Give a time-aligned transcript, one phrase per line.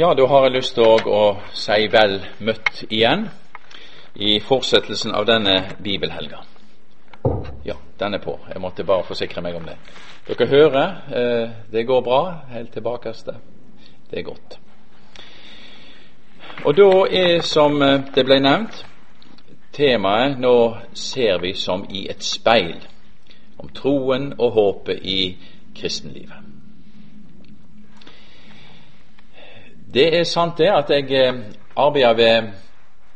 [0.00, 3.26] Ja, da har jeg lyst til å si vel møtt igjen
[4.16, 6.38] i fortsettelsen av denne bibelhelga.
[7.68, 8.38] Ja, den er på.
[8.48, 9.76] Jeg måtte bare forsikre meg om det.
[10.24, 13.34] Dere hører, eh, det går bra helt tilbakeste.
[14.10, 14.58] Det er godt.
[16.64, 18.86] Og da er, som eh, det ble nevnt,
[19.72, 22.88] temaet 'Nå ser vi som i et speil'
[23.58, 25.36] om troen og håpet i
[25.76, 26.49] kristenlivet.
[29.94, 31.38] Det er sant det at jeg eh,
[31.76, 32.50] arbeider ved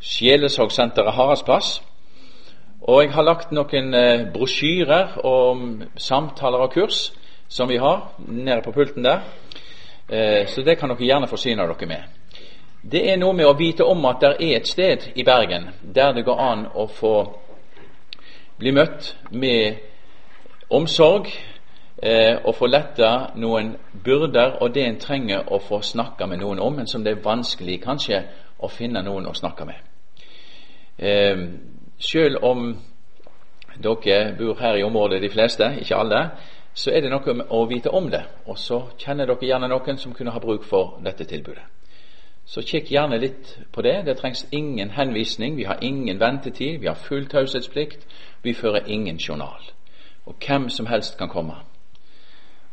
[0.00, 1.82] Sjelesorgsenteret Haraldsplass.
[2.80, 7.12] Og jeg har lagt noen eh, brosjyrer om samtaler og kurs
[7.48, 9.22] som vi har nede på pulten der.
[10.10, 12.02] Eh, så det kan dere gjerne forsyne dere med.
[12.82, 16.12] Det er noe med å vite om at det er et sted i Bergen der
[16.12, 17.14] det går an å få
[18.58, 19.78] bli møtt med
[20.70, 21.30] omsorg,
[22.04, 26.60] eh, å få letta noen byrder og det en trenger å få snakka med noen
[26.60, 28.22] om, men som det er vanskelig kanskje
[28.58, 29.80] å finne noen å snakke med.
[30.98, 31.46] Eh,
[31.98, 32.74] selv om
[33.74, 36.28] dere bor her i området, de fleste, ikke alle,
[36.74, 38.22] så er det noe å vite om det.
[38.46, 41.64] Og så kjenner dere gjerne noen som kunne ha bruk for dette tilbudet.
[42.44, 44.02] Så kikk gjerne litt på det.
[44.04, 45.56] Det trengs ingen henvisning.
[45.56, 46.80] Vi har ingen ventetid.
[46.80, 48.04] Vi har full taushetsplikt.
[48.42, 49.62] Vi fører ingen journal.
[50.26, 51.54] Og hvem som helst kan komme.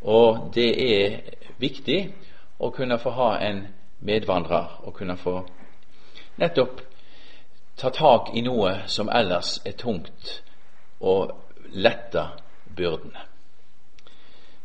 [0.02, 1.20] Og det er
[1.58, 2.14] viktig
[2.60, 3.68] å kunne få ha en
[4.00, 5.42] medvandrer og kunne få
[6.42, 6.82] nettopp
[7.78, 10.42] ta tak i noe som ellers er tungt,
[11.00, 11.32] og
[11.74, 12.28] lette
[12.76, 13.26] byrdene.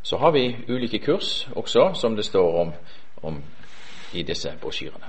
[0.03, 2.73] Så har vi ulike kurs også, som det står om,
[3.23, 3.43] om
[4.12, 5.09] i disse brosjyrene.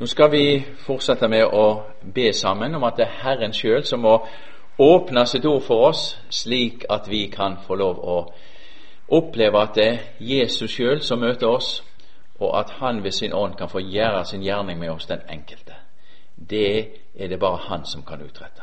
[0.00, 1.82] Nå skal vi fortsette med å
[2.14, 4.18] be sammen om at det er Herren sjøl som må
[4.78, 8.16] åpne sitt ord for oss, slik at vi kan få lov å
[9.08, 11.82] oppleve at det er Jesus sjøl som møter oss,
[12.40, 15.74] og at Han ved sin ånd kan få gjøre sin gjerning med oss, den enkelte.
[16.36, 18.62] Det er det bare Han som kan utrette.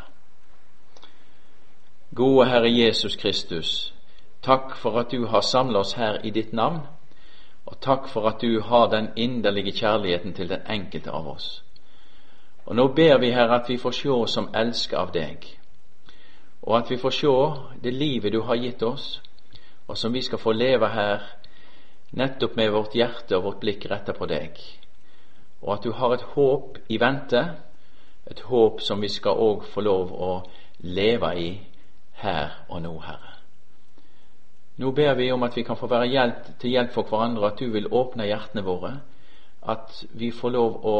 [2.15, 3.93] Gode Herre Jesus Kristus,
[4.41, 6.81] takk for at du har samlet oss her i ditt navn,
[7.65, 11.63] og takk for at du har den inderlige kjærligheten til den enkelte av oss.
[12.65, 15.47] Og nå ber vi, Herre, at vi får se som elsker av deg,
[16.63, 17.33] og at vi får se
[17.83, 19.21] det livet du har gitt oss,
[19.87, 21.25] og som vi skal få leve her
[22.15, 24.57] nettopp med vårt hjerte og vårt blikk retta på deg,
[25.61, 27.43] og at du har et håp i vente,
[28.31, 30.33] et håp som vi skal òg få lov å
[30.79, 31.49] leve i
[32.23, 33.33] her og nå, Herre.
[34.79, 37.59] Nå ber vi om at vi kan få være hjelp, til hjelp for hverandre, at
[37.59, 38.95] du vil åpne hjertene våre,
[39.61, 40.97] at vi får lov å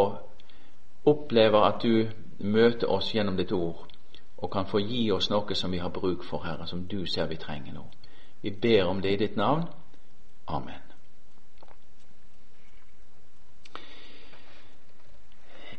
[1.10, 2.10] oppleve at du
[2.40, 3.88] møter oss gjennom ditt ord,
[4.44, 7.30] og kan få gi oss noe som vi har bruk for, Herre, som du ser
[7.32, 7.86] vi trenger nå.
[8.42, 9.64] Vi ber om det i ditt navn.
[10.48, 10.82] Amen.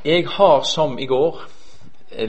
[0.04, 1.44] Jeg har som i går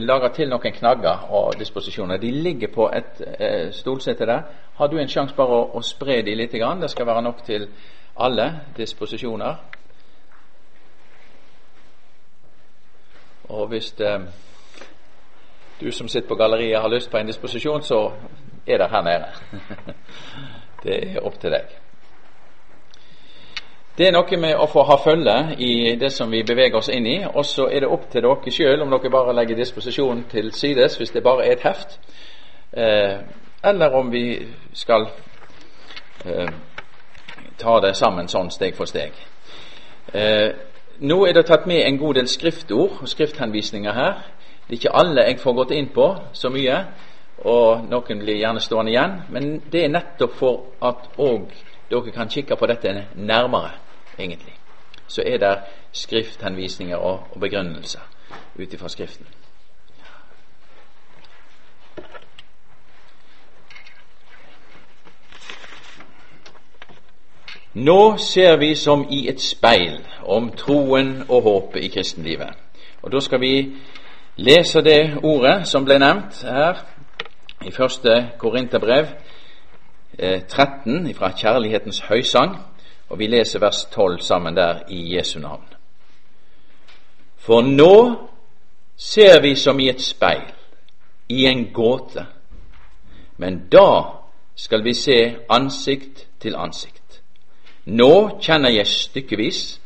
[0.00, 2.16] laga til noen knagger og disposisjoner.
[2.16, 4.42] De ligger på et eh, stolsete der.
[4.76, 6.52] Har du en sjanse bare å, å spre de litt?
[6.52, 6.80] Grann?
[6.80, 7.68] Det skal være nok til
[8.16, 9.56] alle disposisjoner.
[13.48, 14.20] Og hvis eh,
[15.80, 18.10] du som sitter på galleriet har lyst på en disposisjon, så
[18.66, 19.26] er det her nede.
[20.84, 21.74] det er opp til deg.
[23.98, 25.34] Det er noe med å få ha følge
[25.64, 28.52] i det som vi beveger oss inn i, og så er det opp til dere
[28.52, 31.96] sjøl om dere bare legger disposisjonen til sides hvis det bare er et heft,
[32.76, 33.16] eh,
[33.64, 34.26] eller om vi
[34.76, 35.08] skal
[36.26, 36.52] eh,
[37.56, 39.16] ta det sammen sånn steg for steg.
[40.12, 40.50] Eh,
[41.00, 44.20] nå er det tatt med en god del skriftord og skrifthenvisninger her.
[44.66, 46.80] Det er ikke alle jeg får gått inn på så mye,
[47.46, 49.16] og noen blir gjerne stående igjen.
[49.30, 51.52] Men det er nettopp for at òg
[51.90, 53.70] dere kan kikke på dette nærmere,
[54.18, 54.56] egentlig.
[55.06, 55.54] Så er det
[55.92, 58.02] skrifthenvisninger og, og begrunnelser
[58.58, 59.26] ut ifra Skriften.
[67.76, 72.54] Nå ser vi som i et speil om troen og håpet i kristenlivet.
[73.02, 73.76] Og Da skal vi
[74.36, 76.82] leser det ordet som ble nevnt her
[77.64, 79.06] i første Korinterbrev
[80.18, 82.56] eh, 13 fra Kjærlighetens høysang,
[83.08, 85.64] og vi leser vers 12 sammen der i Jesu navn.
[87.36, 88.26] For nå
[88.96, 90.52] ser vi som i et speil,
[91.28, 92.26] i en gåte,
[93.36, 94.02] men da
[94.56, 97.22] skal vi se ansikt til ansikt.
[97.86, 99.80] Nå kjenner jeg stykkevis,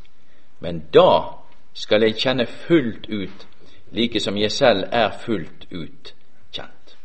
[0.60, 1.36] men da
[1.74, 3.46] skal jeg kjenne fullt ut
[3.92, 6.14] like som jeg selv er fullt ut
[6.52, 6.96] kjent.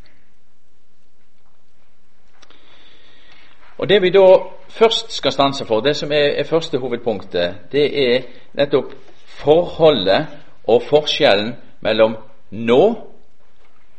[3.78, 4.26] Og Det vi da
[4.70, 8.22] først skal stanse for, det som er, er første hovedpunktet, det er
[8.54, 8.94] nettopp
[9.26, 10.28] forholdet
[10.68, 12.16] og forskjellen mellom
[12.52, 13.12] nå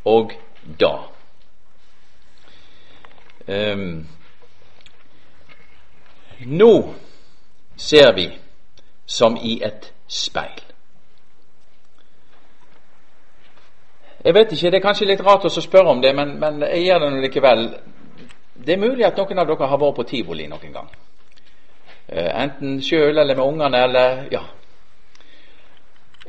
[0.05, 0.33] og
[0.81, 0.95] da.
[3.49, 4.07] Um,
[6.41, 6.95] nå
[7.77, 8.31] ser vi
[9.07, 10.76] som i et speil.
[14.25, 16.85] Jeg vet ikke, Det er kanskje litt rart å spørre om det, men, men jeg
[16.87, 17.67] gjør det likevel.
[18.67, 20.89] Det er mulig at noen av dere har vært på tivoli noen gang.
[22.07, 24.43] Uh, enten sjøl eller med ungene, eller ja.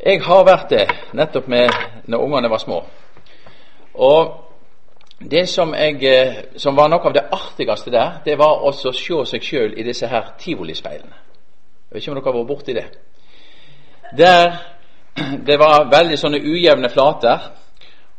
[0.05, 0.85] Jeg har vært det
[1.17, 1.73] nettopp med
[2.05, 2.83] når ungene var små.
[3.97, 4.35] Og
[5.19, 8.97] det som, jeg, eh, som, var noe av det artigste der, det var også å
[8.97, 11.17] se seg sjøl i disse her tivolispeilene.
[11.87, 12.85] Jeg vet ikke om dere har vært borti det.
[14.17, 14.59] Der
[15.49, 17.49] det var veldig sånne ujevne flater,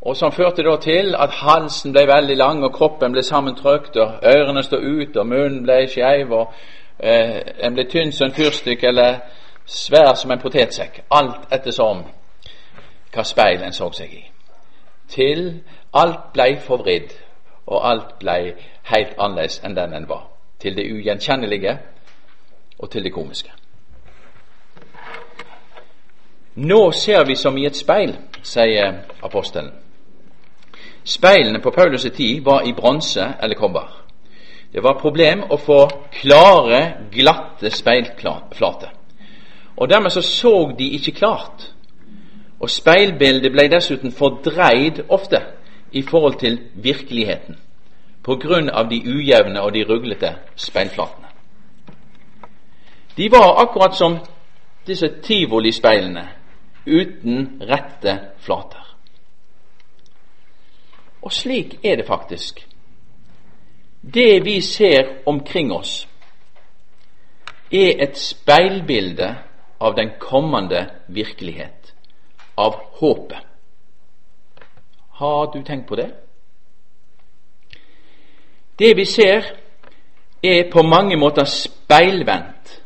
[0.08, 4.22] og som førte da til at halsen ble veldig lang, og kroppen ble sammentrykt, og
[4.24, 6.52] ørene stod ut, og munnen ble skeiv, og
[6.98, 9.18] eh, en ble tynn som en fyrstikk eller
[9.66, 11.02] svær som en potetsekk.
[11.12, 12.00] Alt ettersom
[13.12, 14.22] hva speil en så seg i.
[15.12, 15.42] Til
[15.92, 17.12] alt blei forvridd,
[17.66, 18.54] og alt blei
[18.88, 20.24] helt annerledes enn den en var.
[20.58, 21.74] Til det ugjenkjennelige
[22.78, 23.52] og til det komiske.
[26.56, 29.87] Nå ser vi som i et speil, sier apostelen.
[31.08, 34.04] Speilene på Paulus' tid var i bronse eller kobber.
[34.72, 35.78] Det var et problem å få
[36.12, 36.80] klare,
[37.12, 38.90] glatte speilflater.
[39.76, 41.70] Og Dermed så, så de ikke klart.
[42.60, 45.40] Og Speilbildet ble dessuten fordreid ofte
[45.92, 47.56] i forhold til virkeligheten
[48.24, 51.28] på grunn av de ujevne og de ruglete speilflatene.
[53.16, 54.18] De var akkurat som
[54.86, 56.26] disse tivolispeilene
[56.86, 58.77] uten rette flater.
[61.22, 62.68] Og slik er det faktisk.
[64.02, 66.08] Det vi ser omkring oss,
[67.72, 69.34] er et speilbilde
[69.80, 71.94] av den kommende virkelighet,
[72.56, 73.44] av håpet.
[75.10, 76.10] Har du tenkt på det?
[78.78, 79.42] Det vi ser,
[80.42, 82.82] er på mange måter speilvendt,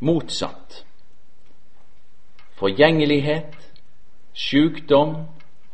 [0.00, 0.84] motsatt.
[2.56, 3.56] Forgjengelighet,
[4.32, 5.16] sykdom,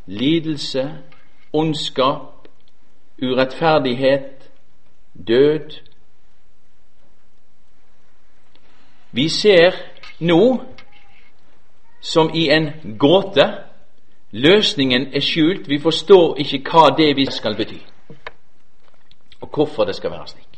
[0.06, 0.90] lidelse,
[1.52, 2.48] ondskap,
[3.22, 4.50] urettferdighet,
[5.28, 5.70] død.
[9.12, 9.70] Vi ser
[10.20, 10.64] nå
[12.00, 13.54] som i en gåte.
[14.30, 15.68] Løsningen er skjult.
[15.68, 17.80] Vi forstår ikke hva det vi skal bety,
[19.40, 20.48] og hvorfor det skal være slik.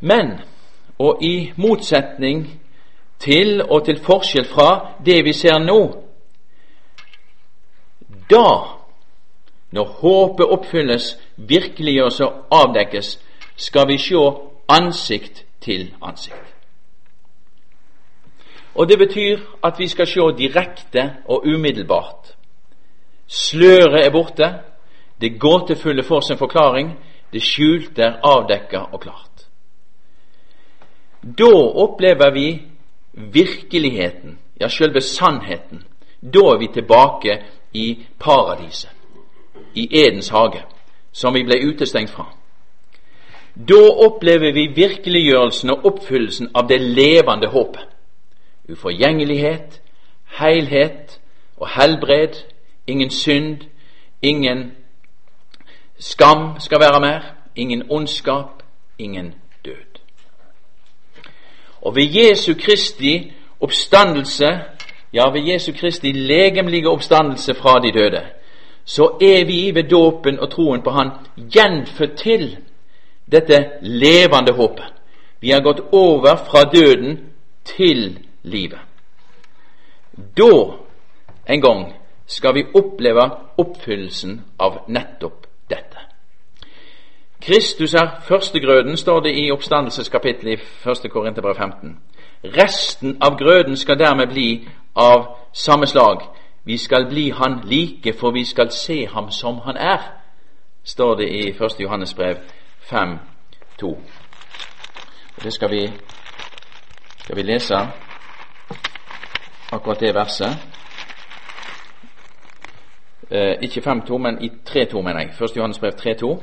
[0.00, 0.40] Men,
[0.98, 2.60] og i motsetning
[3.18, 6.07] til og til forskjell fra det vi ser nå,
[8.30, 8.78] da,
[9.70, 13.18] når håpet oppfylles, virkeliggjøres og avdekkes,
[13.56, 14.22] skal vi se
[14.68, 16.54] ansikt til ansikt.
[18.74, 22.36] Og Det betyr at vi skal se direkte og umiddelbart.
[23.26, 24.54] Sløret er borte,
[25.20, 26.98] det gåtefulle får sin forklaring,
[27.32, 29.48] det skjulte er avdekka og klart.
[31.38, 32.62] Da opplever vi
[33.12, 35.84] virkeligheten, ja, selve sannheten.
[36.22, 37.42] Da er vi tilbake
[37.72, 38.90] i paradiset,
[39.74, 40.62] i Edens hage,
[41.12, 42.26] som vi ble utestengt fra.
[43.68, 47.86] Da opplever vi virkeliggjørelsen og oppfyllelsen av det levende håpet.
[48.68, 49.80] Uforgjengelighet,
[50.38, 51.20] heilhet
[51.56, 52.34] og helbred,
[52.86, 53.56] ingen synd,
[54.22, 54.72] ingen
[55.98, 57.20] skam skal være mer,
[57.56, 58.62] ingen ondskap,
[58.98, 59.34] ingen
[59.64, 60.00] død.
[61.82, 64.46] Og ved Jesu Kristi oppstandelse,
[65.12, 68.22] ja, ved Jesu Kristi legemlige oppstandelse fra de døde,
[68.84, 72.56] så er vi ved dåpen og troen på Han gjenfødt til
[73.32, 74.84] dette levende håpet.
[75.40, 77.18] Vi har gått over fra døden
[77.64, 78.78] til livet.
[80.36, 80.52] Da
[81.48, 81.94] en gang
[82.26, 85.98] skal vi oppleve oppfyllelsen av nettopp dette.
[87.40, 91.10] Kristus er førstegrøden, står det i oppstandelseskapittelet i 1.
[91.10, 91.98] Korinterbrev 15.
[92.44, 96.22] Resten av grøden skal dermed bli av samme slag.
[96.64, 99.98] Vi skal bli Han like, for vi skal se Ham som Han er,
[100.84, 101.80] står det i 1.
[101.80, 102.36] Johannes brev
[102.80, 103.18] 5,
[103.80, 103.98] 2.
[105.42, 105.92] Det skal vi,
[107.18, 107.74] skal vi lese
[109.72, 110.58] akkurat det verset.
[113.30, 115.30] Eh, ikke 5-2, men i 3-2, mener jeg.
[115.42, 115.56] 1.
[115.56, 116.42] Johannes brev 3-2.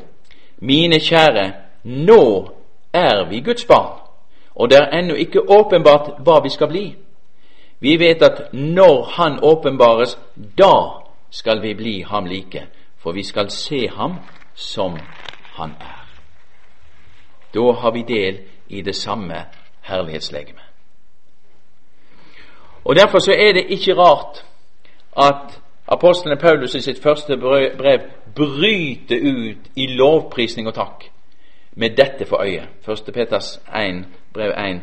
[0.57, 2.49] Mine kjære, nå
[2.93, 3.99] er vi Guds barn,
[4.55, 6.95] og det er ennå ikke åpenbart hva vi skal bli.
[7.79, 10.19] Vi vet at når Han åpenbares,
[10.57, 12.67] da skal vi bli ham like,
[12.97, 14.15] for vi skal se ham
[14.55, 14.97] som
[15.55, 16.05] han er.
[17.53, 18.39] Da har vi del
[18.69, 19.45] i det samme
[19.81, 20.63] herlighetslegemet.
[22.85, 24.45] Og Derfor så er det ikke rart
[25.17, 27.37] at apostelen Paulus i sitt første
[27.77, 27.99] brev
[28.35, 31.11] bryter ut i lovprisning og takk
[31.71, 32.67] med dette for øye.
[32.87, 33.13] 1.
[33.13, 34.81] Peters 1, brev 1.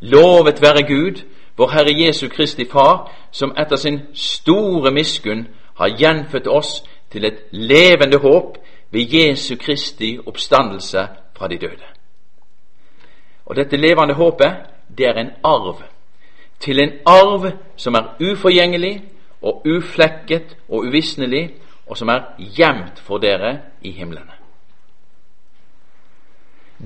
[0.00, 1.22] Lovet være Gud,
[1.56, 7.38] vår Herre Jesu Kristi Far, som etter sin store miskunn har gjenfødt oss til et
[7.50, 8.58] levende håp
[8.90, 11.86] ved Jesu Kristi oppstandelse fra de døde.
[13.46, 14.52] Og dette levende håpet,
[14.98, 15.82] det er en arv.
[16.60, 19.02] Til en arv som er uforgjengelig
[19.42, 21.54] og uflekket og uvisnelig,
[21.86, 24.32] og som er gjemt for dere i himlene.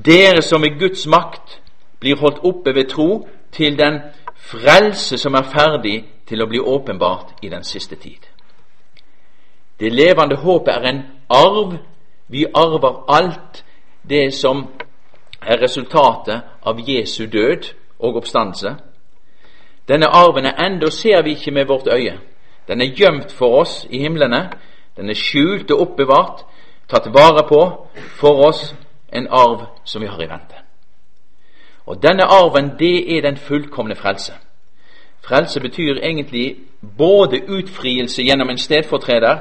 [0.05, 1.60] Dere som i Guds makt
[2.01, 4.01] blir holdt oppe ved tro til den
[4.37, 8.27] frelse som er ferdig til å bli åpenbart i den siste tid.
[9.81, 11.79] Det levende håpet er en arv.
[12.29, 13.65] Vi arver alt
[14.09, 14.67] det som
[15.43, 18.75] er resultatet av Jesu død og oppstandelse.
[19.89, 22.19] Denne arven er ennå ser vi ikke med vårt øye.
[22.69, 24.51] Den er gjemt for oss i himlene.
[24.97, 26.45] Den er skjult og oppbevart,
[26.89, 27.63] tatt vare på
[28.21, 28.75] for oss,
[29.13, 30.60] en arv som vi har i vente.
[31.91, 34.33] Og Denne arven, det er den fullkomne frelse.
[35.21, 36.57] Frelse betyr egentlig
[36.99, 39.39] både utfrielse gjennom en stedfortreder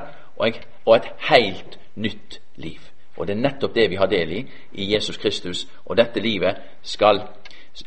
[0.85, 2.79] og et helt nytt liv.
[3.17, 5.67] Og Det er nettopp det vi har del i i Jesus Kristus.
[5.85, 7.21] Og dette livet skal,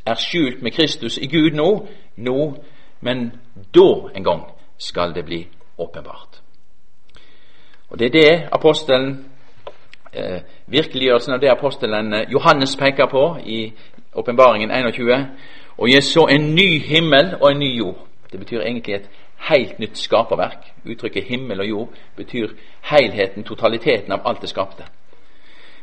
[0.06, 2.56] er skjult med Kristus i Gud nå, nå,
[3.00, 3.32] men
[3.74, 4.42] da en gang
[4.78, 6.42] skal det bli åpenbart.
[7.90, 9.26] Og Det er det apostelen
[10.12, 13.72] eh, virkeliggjørelsen av det apostelen eh, Johannes peker på i
[14.14, 15.26] åpenbaringen 21.
[15.78, 18.06] Og jeg så en ny himmel og en ny jord.
[18.32, 19.10] Det betyr egentlig et
[19.48, 20.72] helt nytt skaperverk.
[20.90, 22.48] Uttrykket himmel og jord betyr
[22.82, 24.84] helheten, totaliteten av alt det skapte.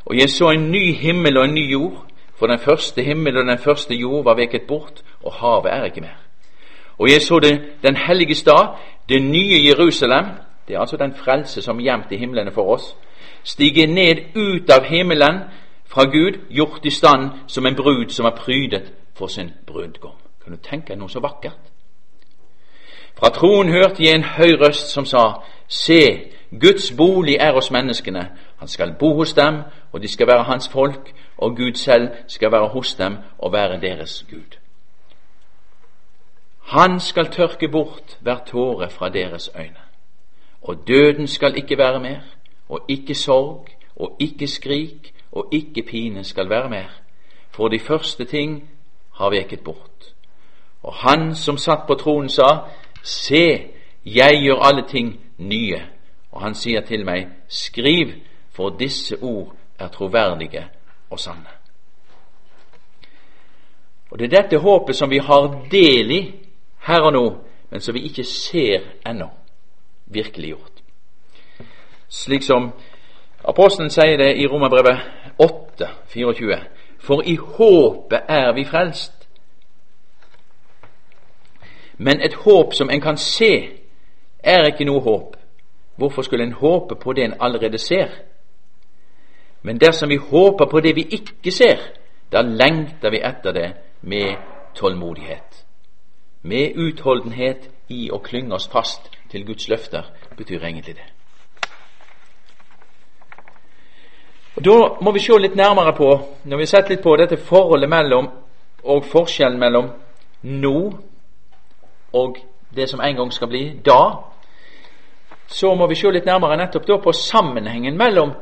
[0.06, 2.06] Og jeg så en ny himmel og en ny jord,
[2.36, 6.02] for den første himmel og den første jord var veket bort, og havet er ikke
[6.02, 6.20] mer.
[6.98, 8.68] Og jeg så det, den hellige stad,
[9.10, 10.26] det nye Jerusalem,
[10.68, 12.96] det er altså den frelse som er gjemt i himlene for oss,
[13.44, 15.40] stige ned ut av himmelen
[15.90, 20.16] fra Gud, gjort i stand som en brud som er prydet for sin brudgom.
[20.44, 21.60] Kan du tenke deg noe så vakkert?
[23.18, 26.32] Fra troen hørte jeg en høy røst som sa, Se,
[26.62, 28.30] Guds bolig er hos menneskene.
[28.58, 32.52] Han skal bo hos dem, og de skal være hans folk, og Gud selv skal
[32.52, 34.58] være hos dem og være deres Gud.
[36.70, 39.84] Han skal tørke bort hver tåre fra deres øyne,
[40.62, 42.20] og døden skal ikke være mer,
[42.70, 46.90] og ikke sorg, og ikke skrik, og ikke pine skal være mer,
[47.52, 48.70] for de første ting
[49.14, 50.14] har veket bort.
[50.84, 52.70] Og han som satt på tronen sa,
[53.04, 53.68] Se,
[54.06, 55.82] jeg gjør alle ting nye.
[56.32, 58.14] Og han sier til meg, Skriv,
[58.52, 60.68] for disse ord er troverdige
[61.10, 61.60] og sanne.
[64.12, 66.22] Og Det er dette håpet som vi har del i
[66.88, 67.38] her og nå,
[67.70, 69.30] men som vi ikke ser ennå
[70.06, 70.82] virkeliggjort.
[72.10, 72.72] Slik som
[73.44, 75.00] apostelen sier det i Romerbrevet
[75.38, 76.60] 8, 24.
[77.00, 79.14] For i håpet er vi frelst.
[81.98, 83.70] Men et håp som en kan se,
[84.44, 85.36] er ikke noe håp.
[85.96, 88.08] Hvorfor skulle en håpe på det en allerede ser?
[89.62, 91.78] Men dersom vi håper på det vi ikke ser,
[92.32, 94.36] da lengter vi etter det med
[94.76, 95.66] tålmodighet.
[96.42, 100.04] Med utholdenhet i å klynge oss fast til Guds løfter,
[100.38, 101.08] betyr egentlig det.
[104.49, 106.10] Og Da må vi se litt nærmere på,
[106.44, 108.28] når vi har sett litt på dette forholdet mellom
[108.84, 109.92] og forskjellen mellom
[110.44, 110.78] nå
[112.14, 112.40] og
[112.76, 114.24] det som en gang skal bli da,
[115.48, 118.34] så må vi se litt nærmere nettopp da på sammenhengen mellom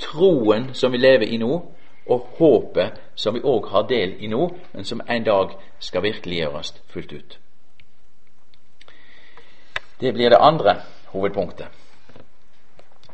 [0.00, 1.50] troen som vi lever i nå,
[2.06, 6.74] og håpet som vi òg har del i nå, men som en dag skal virkeliggjøres
[6.92, 7.38] fullt ut.
[10.00, 10.76] Det blir det andre
[11.12, 11.66] hovedpunktet.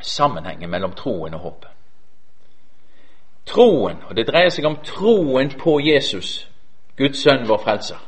[0.01, 1.80] Sammenhengen mellom troen og håpet.
[3.47, 6.49] Troen, og det dreier seg om troen på Jesus,
[6.97, 7.99] Guds sønn, vår frelser.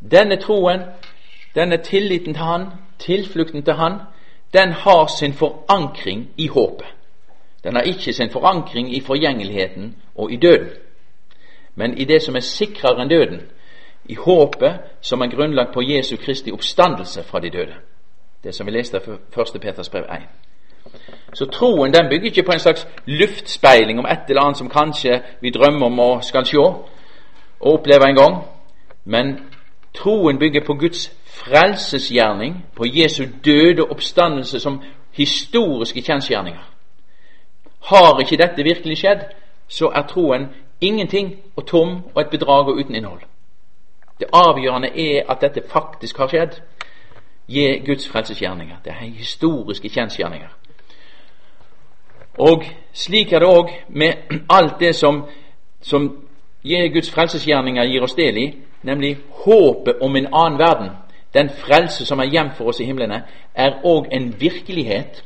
[0.00, 0.82] Denne troen,
[1.54, 2.66] denne tilliten til Han,
[2.98, 4.00] tilflukten til Han,
[4.52, 6.86] den har sin forankring i håpet.
[7.64, 10.70] Den har ikke sin forankring i forgjengeligheten og i døden,
[11.74, 13.40] men i det som er sikrere enn døden,
[14.04, 17.74] i håpet som er grunnlagt på Jesu Kristi oppstandelse fra de døde.
[18.44, 19.60] Det som vi leste i 1.
[19.60, 20.28] Peters brev 1.
[21.34, 25.22] Så troen den bygger ikke på en slags luftspeiling om et eller annet som kanskje
[25.40, 26.88] vi drømmer om og skal se og
[27.60, 28.44] oppleve en gang,
[29.04, 29.38] men
[29.94, 36.72] troen bygger på Guds frelsesgjerning, på Jesu døde oppstandelse som historiske kjensgjerninger.
[37.82, 39.20] Har ikke dette virkelig skjedd,
[39.68, 40.46] så er troen
[40.80, 43.20] ingenting og tom og et bedrag og uten innhold.
[44.20, 46.60] Det avgjørende er at dette faktisk har skjedd.
[47.48, 48.76] Gi Guds frelsesgjerninger.
[48.84, 50.48] Det er historiske kjensgjerninger.
[52.38, 54.12] Og slik er det òg med
[54.50, 55.24] alt det som,
[55.80, 56.26] som
[56.92, 58.46] Guds frelsesgjerninger gir oss del i,
[58.82, 60.90] nemlig håpet om en annen verden.
[61.34, 63.22] Den frelse som er gjemt for oss i himlene,
[63.54, 65.24] er òg en virkelighet,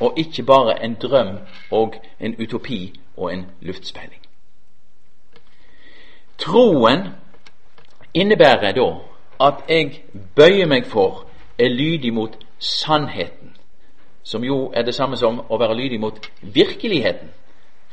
[0.00, 1.38] og ikke bare en drøm
[1.70, 4.20] og en utopi og en luftspeiling.
[6.38, 7.06] Troen
[8.14, 8.88] innebærer da
[9.40, 10.02] at jeg
[10.36, 11.26] bøyer meg for,
[11.58, 13.51] er lydig mot sannheten,
[14.22, 17.28] som jo er det samme som å være lydig mot virkeligheten.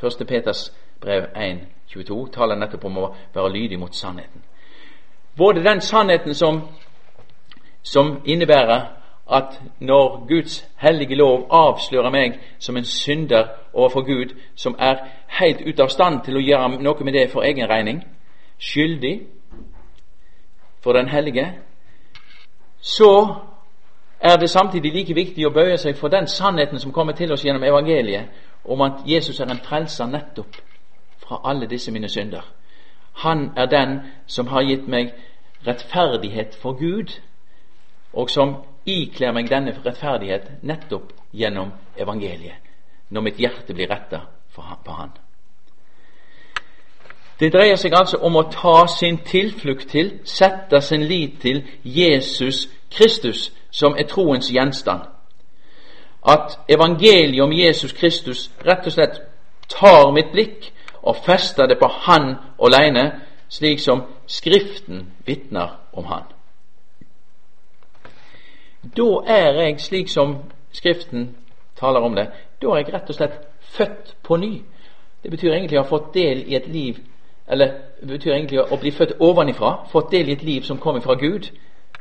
[0.03, 0.27] 1.
[0.27, 4.43] Peters brev 1, 22 taler nettopp om å være lydig mot sannheten.
[5.37, 6.61] Både den sannheten som,
[7.83, 8.99] som innebærer
[9.31, 14.95] at når Guds hellige lov avslører meg som en synder overfor Gud, som er
[15.27, 18.01] helt ute av stand til å gjøre noe med det for egen regning,
[18.59, 19.19] skyldig
[20.81, 21.53] for den hellige,
[22.81, 23.35] så
[24.19, 27.45] er det samtidig like viktig å bøye seg for den sannheten som kommer til oss
[27.45, 28.25] gjennom evangeliet,
[28.65, 30.55] om at Jesus er en frelser nettopp
[31.23, 32.43] fra alle disse mine synder.
[33.13, 35.13] Han er den som har gitt meg
[35.67, 37.19] rettferdighet for Gud,
[38.13, 42.59] og som ikler meg denne rettferdighet nettopp gjennom evangeliet,
[43.09, 45.11] når mitt hjerte blir retta på Han.
[47.39, 52.67] Det dreier seg altså om å ta sin tilflukt til, sette sin lit til Jesus
[52.91, 55.01] Kristus, som er troens gjenstand.
[56.27, 59.21] At evangeliet om Jesus Kristus rett og slett
[59.69, 60.71] tar mitt blikk
[61.01, 66.23] og fester det på Han alene, slik som Skriften vitner om Han.
[68.97, 70.37] Da er jeg, slik som
[70.71, 71.35] Skriften
[71.79, 72.27] taler om det,
[72.61, 74.61] da er jeg rett og slett født på ny.
[75.23, 76.99] Det betyr egentlig å ha fått del i et liv
[77.49, 77.71] eller
[78.01, 81.15] det betyr egentlig å bli født ovenifra, fått del i et liv som kommer fra
[81.17, 81.49] Gud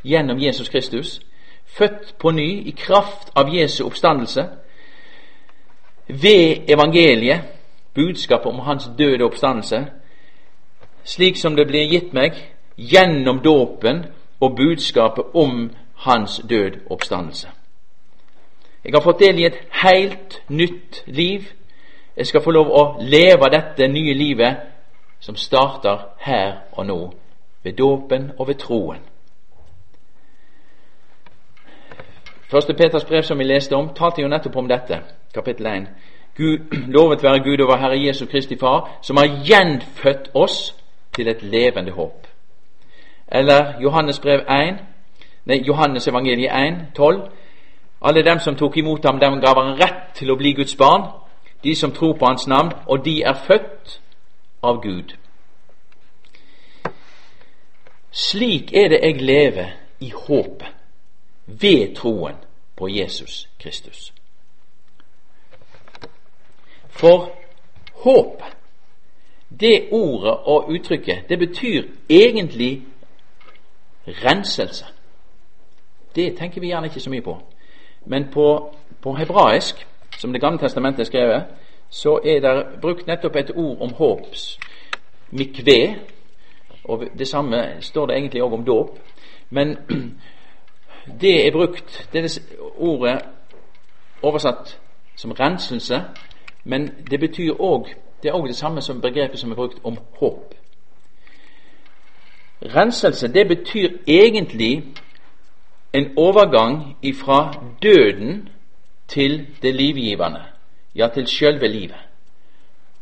[0.05, 1.21] gjennom Jesus Kristus.
[1.69, 4.49] Født på ny i kraft av Jesu oppstandelse.
[6.09, 7.41] Ved evangeliet,
[7.95, 9.87] budskapet om hans døde oppstandelse,
[11.05, 12.37] slik som det blir gitt meg
[12.77, 14.05] gjennom dåpen
[14.41, 17.49] og budskapet om hans død oppstandelse.
[18.85, 21.49] Jeg har fått del i et helt nytt liv.
[22.17, 24.57] Jeg skal få lov å leve dette nye livet
[25.21, 26.99] som starter her og nå,
[27.63, 29.03] ved dåpen og ved troen.
[32.51, 35.03] Første Peters brev, som vi leste om, talte jo nettopp om dette,
[35.35, 35.89] kapittel 1.
[36.37, 36.59] Gud,
[36.97, 40.75] lovet være Gud og vår Herre Jesus Kristi Far, som har gjenfødt oss
[41.17, 42.27] til et levende håp.
[43.29, 44.79] Eller Johannes brev 1,
[45.45, 47.21] nei, Johannes evangeliet 1, 12.
[48.03, 51.05] Alle dem som tok imot ham, dem gav han rett til å bli Guds barn,
[51.65, 54.01] de som tror på Hans navn, og de er født
[54.63, 55.17] av Gud.
[58.11, 60.78] Slik er det jeg lever i håpet,
[61.49, 62.35] ved troen
[62.77, 64.13] på Jesus Kristus.
[66.89, 67.33] For
[67.95, 68.43] håp,
[69.61, 72.83] det ordet og uttrykket, det betyr egentlig
[74.07, 74.85] renselse.
[76.15, 77.43] Det tenker vi gjerne ikke så mye på.
[78.07, 79.87] Men på, på hebraisk,
[80.19, 81.45] som Det gamle testamentet er skrevet,
[81.91, 84.59] så er det brukt nettopp et ord om håps,
[85.31, 85.97] mikve,
[86.85, 88.99] og det samme står det egentlig òg om dåp.
[89.51, 89.77] Men
[91.21, 92.39] det er brukt, det er
[92.77, 93.23] ordet
[94.23, 94.79] oversatt
[95.17, 96.03] som renselse,
[96.65, 97.89] men det betyr òg
[98.23, 100.55] det er òg det samme som begrepet som er brukt om håp.
[102.63, 104.85] Renselse, det betyr egentlig
[105.93, 108.49] en overgang ifra døden
[109.09, 110.43] til det livgivende
[110.95, 111.97] ja, til sjølve livet.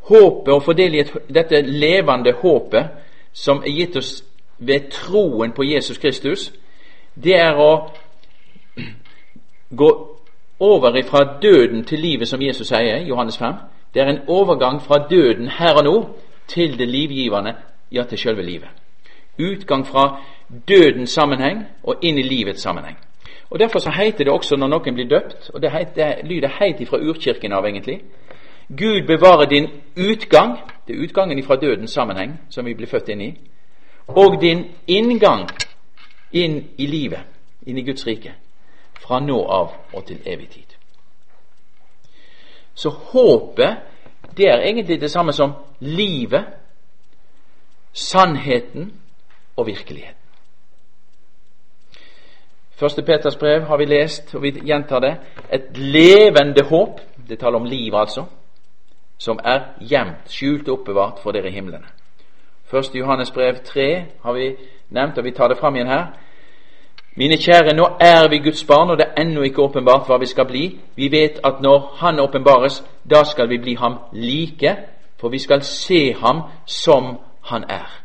[0.01, 1.03] Håpet, del i
[1.35, 2.89] dette levende håpet
[3.33, 4.25] som er gitt oss
[4.59, 6.53] ved troen på Jesus Kristus,
[7.25, 7.71] det er å
[9.77, 9.91] gå
[10.61, 13.55] over fra døden til livet, som Jesus sier Johannes 5.
[13.95, 15.97] Det er en overgang fra døden her og nå
[16.49, 17.55] til det livgivende,
[17.93, 18.69] ja, til selve livet.
[19.39, 20.21] Utgang fra
[20.69, 22.97] dødens sammenheng og inn i livets sammenheng.
[23.51, 26.49] Og Derfor så heter det også når noen blir døpt, og det, heter, det lyder
[26.61, 28.01] helt ifra urkirken av, egentlig
[28.69, 33.21] Gud bevarer din utgang, det er utgangen ifra dødens sammenheng som vi blir født inn
[33.21, 33.35] i,
[34.09, 35.47] og din inngang
[36.33, 37.21] inn i livet,
[37.67, 38.35] inn i Guds rike,
[39.01, 40.77] fra nå av og til evig tid.
[42.75, 43.77] Så håpet,
[44.37, 46.45] det er egentlig det samme som livet,
[47.93, 48.93] sannheten
[49.57, 50.27] og virkeligheten.
[52.77, 55.17] Første Peters brev har vi lest, og vi gjentar det.
[55.53, 57.01] Et levende håp.
[57.29, 58.25] Det taler om livet altså.
[59.19, 61.89] som er gjemt, skjult og oppbevart for dere i himlene.
[62.65, 64.57] Første Johannes brev 3 har vi
[64.91, 66.07] nevnt, og vi tar det fram igjen her.
[67.17, 70.27] Mine kjære, nå er vi Guds barn, og det er ennå ikke åpenbart hva vi
[70.27, 70.65] skal bli.
[70.97, 74.77] Vi vet at når Han åpenbares, da skal vi bli ham like,
[75.21, 78.03] for vi skal se ham som han er.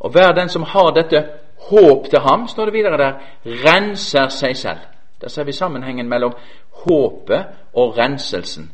[0.00, 1.26] Og hver den som har dette
[1.70, 3.12] håp til ham, står det videre der,
[3.44, 4.78] renser seg selv.
[5.20, 6.32] Der ser vi sammenhengen mellom
[6.70, 8.72] håpet og renselsen,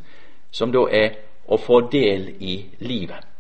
[0.51, 1.11] som da er
[1.49, 3.34] å få del i livet.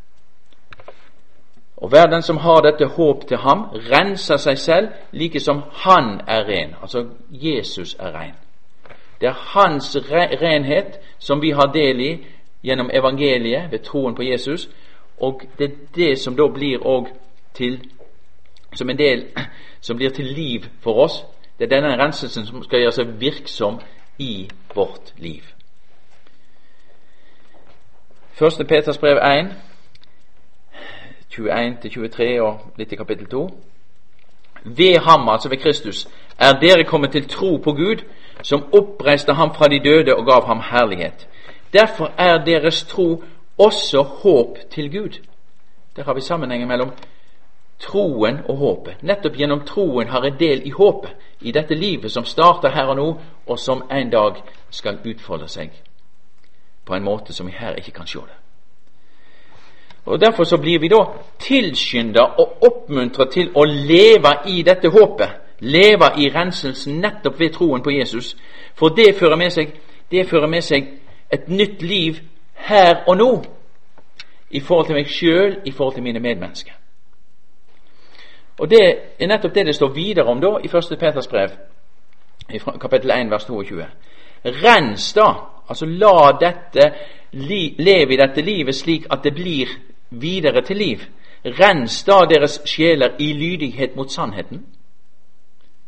[1.76, 6.20] Og hver den som har dette håp til ham, renser seg selv like som han
[6.26, 6.74] er ren.
[6.82, 8.34] Altså Jesus er ren.
[9.20, 9.96] Det er hans
[10.42, 12.12] renhet som vi har del i
[12.64, 14.68] gjennom evangeliet ved troen på Jesus,
[15.20, 17.08] og det er det som da blir òg
[17.54, 17.80] til
[18.74, 19.26] som en del
[19.86, 21.24] som blir til liv for oss.
[21.58, 23.80] Det er denne renselsen som skal gjøre seg virksom
[24.18, 25.42] i vårt liv.
[28.32, 29.54] Første Peters brev 1,
[31.34, 33.44] 21-23 og litt i kapittel 2.
[34.64, 38.04] Ved ham, altså ved Kristus, er dere kommet til tro på Gud,
[38.42, 41.28] som oppreiste ham fra de døde og gav ham herlighet.
[41.72, 43.24] Derfor er deres tro
[43.58, 45.20] også håp til Gud.
[45.96, 46.90] Der har vi sammenhengen mellom
[47.78, 49.02] troen og håpet.
[49.02, 52.96] Nettopp gjennom troen har jeg del i håpet, i dette livet som starter her og
[52.96, 53.08] nå,
[53.46, 55.70] og som en dag skal utfolde seg
[56.84, 58.43] på en måte som vi her ikke kan se det.
[60.04, 61.04] Og Derfor så blir vi da
[61.38, 65.28] tilskynda og oppmuntra til å leve i dette håpet,
[65.60, 68.36] leve i renselsen nettopp ved troen på Jesus,
[68.74, 69.72] for det fører med seg,
[70.10, 70.90] det fører med seg
[71.32, 72.20] et nytt liv
[72.54, 73.30] her og nå
[74.50, 76.72] i forhold til meg sjøl, i forhold til mine medmennesker.
[78.58, 80.98] Og Det er nettopp det det står videre om da i 1.
[81.00, 81.50] Peters brev,
[82.52, 83.86] i kapittel 1, vers 22.
[84.44, 85.32] Rens da,
[85.68, 86.92] altså la dette
[87.32, 89.68] leve i dette livet slik at det blir
[90.20, 90.98] videre til liv.
[91.44, 94.66] Rens da deres sjeler i lydighet mot sannheten,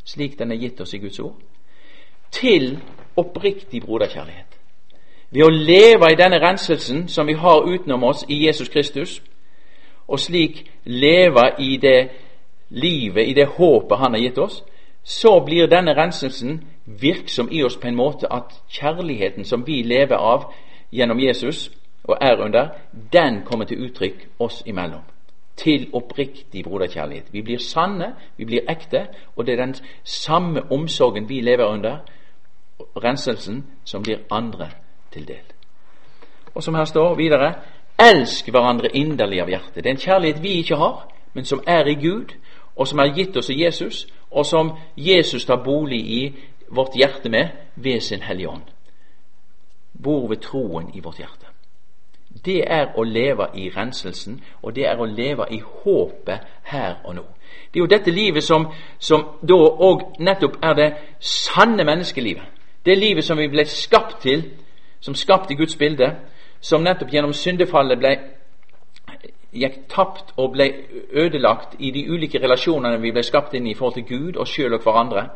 [0.04, 1.36] slik den er gitt oss i Guds ord,
[2.30, 2.78] til
[3.16, 4.58] oppriktig broderkjærlighet.
[5.30, 9.22] Ved å leve i denne renselsen som vi har utenom oss i Jesus Kristus,
[10.08, 12.08] og slik leve i det
[12.68, 14.64] livet, i det håpet Han har gitt oss,
[15.02, 20.16] så blir denne renselsen virksom i oss på en måte at kjærligheten som vi lever
[20.16, 20.52] av
[20.92, 21.70] gjennom Jesus
[22.06, 22.68] og er under,
[23.12, 25.02] den kommer til uttrykk oss imellom.
[25.56, 27.32] Til oppriktig broderkjærlighet.
[27.32, 31.98] Vi blir sanne, vi blir ekte, og det er den samme omsorgen vi lever under,
[33.04, 34.70] renselsen, som blir andre
[35.12, 35.44] til del.
[36.54, 37.54] Og som her står videre
[37.98, 39.74] elsk hverandre inderlig av hjertet.
[39.74, 42.36] Det er en kjærlighet vi ikke har, men som er i Gud,
[42.76, 46.22] og som er gitt oss i Jesus, og som Jesus tar bolig i
[46.68, 48.62] vårt hjerte med ved sin Hellige Ånd.
[50.02, 51.45] Bor ved troen i vårt hjerte.
[52.46, 57.14] Det er å leve i renselsen, og det er å leve i håpet her og
[57.14, 57.24] nå.
[57.72, 62.44] Det er jo dette livet som, som da òg nettopp er det sanne menneskelivet.
[62.86, 64.44] Det livet som vi ble skapt til,
[65.00, 66.12] som skapt i Guds bilde,
[66.60, 68.14] som nettopp gjennom syndefallet ble
[69.56, 70.66] gikk tapt og ble
[71.12, 74.48] ødelagt i de ulike relasjonene vi ble skapt inn i i forhold til Gud og
[74.48, 75.28] sjøl og hverandre.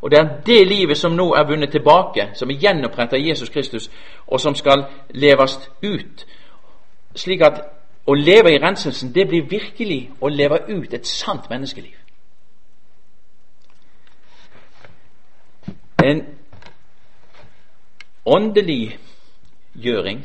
[0.00, 3.90] Og Det er det livet som nå er vunnet tilbake, som er gjenoppretta Jesus Kristus,
[4.26, 6.26] og som skal leves ut.
[7.18, 7.62] Slik at
[8.08, 11.96] å leve i renselsen, det blir virkelig å leve ut et sant menneskeliv.
[16.04, 16.22] En
[18.24, 18.98] åndelig
[19.74, 20.22] gjøring,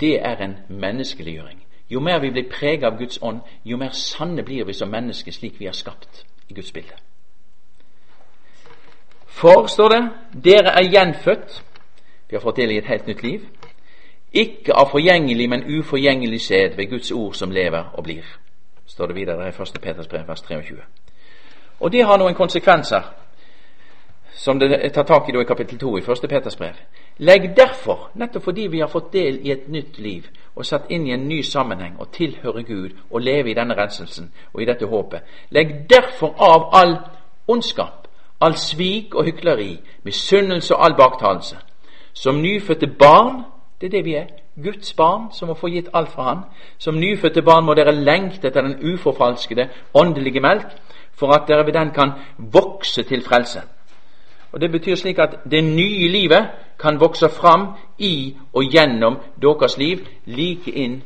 [0.00, 1.64] det er en menneskeliggjøring.
[1.90, 5.32] Jo mer vi blir preget av Guds ånd, jo mer sanne blir vi som mennesker
[5.32, 6.94] slik vi er skapt i Guds bilde.
[9.38, 10.02] For, står det,
[10.44, 11.62] dere er gjenfødt.
[12.28, 13.46] Vi har fått del i et helt nytt liv.
[14.32, 18.24] Ikke av forgjengelig, men uforgjengelig sæd ved Guds ord som lever og blir.
[18.86, 19.80] står det videre i 1.
[19.82, 20.76] Peters brev, vers 23.
[21.80, 23.02] Og det har noen konsekvenser
[24.38, 26.28] som det tar tak i i kapittel 2 i 1.
[26.28, 26.74] Peters brev.
[27.18, 31.06] Legg derfor, nettopp fordi vi har fått del i et nytt liv og satt inn
[31.06, 34.86] i en ny sammenheng og tilhører Gud og leve i denne renselsen og i dette
[34.86, 36.96] håpet, legg derfor av all
[37.48, 38.08] ondskap,
[38.40, 41.56] all svik og hykleri, misunnelse og all baktalelse.
[42.12, 43.42] Som nyfødte barn,
[43.80, 44.26] det er det vi er,
[44.62, 46.38] Guds barn som må få gitt alt fra Han.
[46.78, 50.66] Som nyfødte barn må dere lengte etter den uforfalskede åndelige melk,
[51.12, 53.62] for at dere ved den kan vokse til frelse.
[54.52, 59.78] Og Det betyr slik at det nye livet kan vokse fram i og gjennom deres
[59.78, 61.02] liv, like inn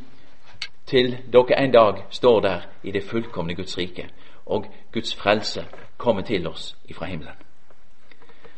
[0.87, 4.09] til dere en dag står der i det fullkomne Guds rike,
[4.47, 5.65] og Guds frelse
[5.99, 7.35] kommer til oss ifra himmelen.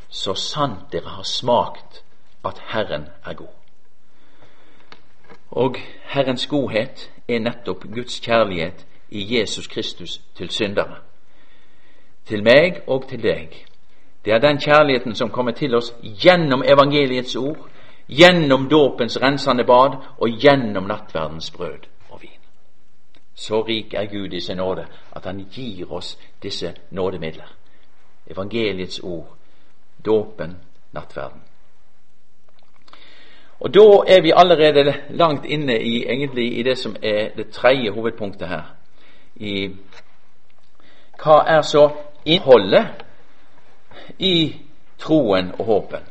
[0.08, 2.02] Så sant dere har smakt
[2.44, 3.63] at Herren er god.
[5.54, 10.96] Og Herrens godhet er nettopp Guds kjærlighet i Jesus Kristus til syndere.
[12.26, 13.54] Til meg og til deg.
[14.24, 17.68] Det er den kjærligheten som kommer til oss gjennom evangeliets ord,
[18.08, 22.40] gjennom dåpens rensende bad og gjennom nattverdens brød og vin.
[23.34, 27.54] Så rik er Gud i sin nåde at han gir oss disse nådemidler.
[28.26, 29.36] Evangeliets ord,
[30.04, 30.56] dåpen,
[30.92, 31.42] nattverden.
[33.64, 37.90] Og Da er vi allerede langt inne i, egentlig, i det som er det tredje
[37.90, 38.62] hovedpunktet her.
[39.36, 39.70] I,
[41.22, 41.90] hva er så
[42.24, 42.86] innholdet
[44.18, 44.56] i
[44.98, 46.04] troen og håpen?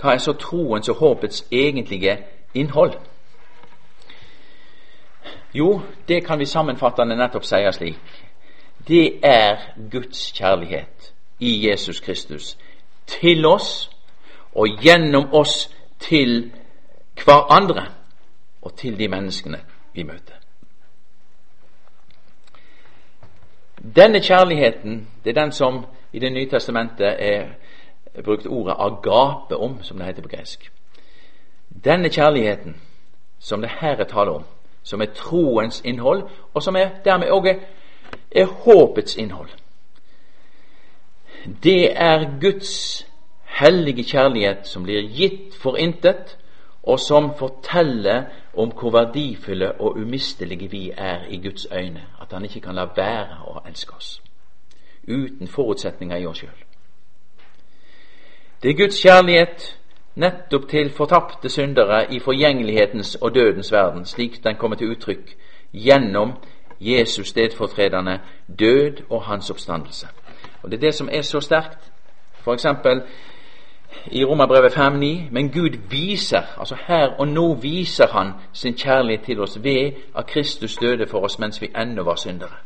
[0.00, 2.18] Hva er så troens og håpets egentlige
[2.54, 2.92] innhold?
[5.54, 8.24] Jo, det kan vi sammenfattende nettopp si slik.
[8.88, 9.56] Det er
[9.90, 12.58] Guds kjærlighet i Jesus Kristus
[13.06, 13.90] til oss
[14.52, 16.52] og gjennom oss til
[17.24, 17.86] hverandre
[18.62, 19.60] og til de menneskene
[19.94, 20.34] vi møter.
[23.96, 27.46] Denne kjærligheten det er den som i Det nye testamentet er
[28.24, 30.72] brukt ordet agape om, som det heter på gresk.
[31.84, 32.80] Denne kjærligheten
[33.38, 34.44] som det her er tale om,
[34.82, 36.22] som er troens innhold,
[36.54, 37.54] og som er dermed òg er,
[38.32, 39.48] er håpets innhold.
[41.62, 43.06] Det er Guds
[43.60, 46.36] hellige kjærlighet som blir gitt for intet,
[46.82, 48.24] og som forteller
[48.56, 52.02] om hvor verdifulle og umistelige vi er i Guds øyne.
[52.20, 54.22] At Han ikke kan la være å elske oss
[55.08, 56.64] uten forutsetninger i oss sjøl.
[58.62, 59.78] Det er Guds kjærlighet
[60.14, 65.36] nettopp til fortapte syndere i forgjengelighetens og dødens verden, slik den kommer til uttrykk
[65.72, 66.32] gjennom
[66.80, 68.20] Jesus stedfortredende
[68.58, 70.06] død og hans oppstandelse.
[70.62, 71.92] Og Det er det som er så sterkt.
[72.32, 73.02] For eksempel
[74.06, 75.32] i Romerbrevet 5,9.
[75.32, 80.26] Men Gud viser, altså her og nå viser Han sin kjærlighet til oss ved at
[80.26, 82.56] Kristus døde for oss mens vi ennå var syndere.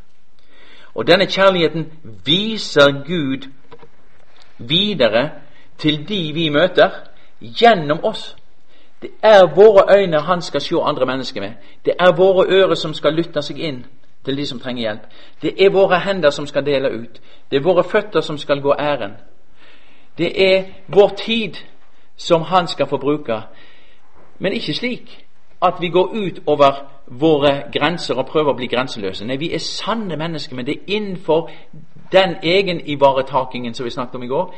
[0.95, 1.93] Og denne kjærligheten
[2.25, 3.49] viser Gud
[4.59, 5.31] videre
[5.79, 6.91] til de vi møter,
[7.41, 8.37] gjennom oss.
[9.03, 11.53] Det er våre øyne Han skal se andre mennesker med.
[11.85, 13.87] Det er våre ører som skal lytte seg inn
[14.25, 15.03] til de som trenger hjelp.
[15.43, 17.21] Det er våre hender som skal dele ut.
[17.51, 19.17] Det er våre føtter som skal gå æren.
[20.23, 21.55] Det er vår tid
[22.17, 23.41] som Han skal få bruke,
[24.39, 25.27] men ikke slik
[25.63, 29.25] at vi går ut over våre grenser og prøver å bli grenseløse.
[29.27, 31.51] Nei, vi er sanne mennesker, men det er innenfor
[32.13, 34.55] den egenivaretakingen som vi snakket om i går,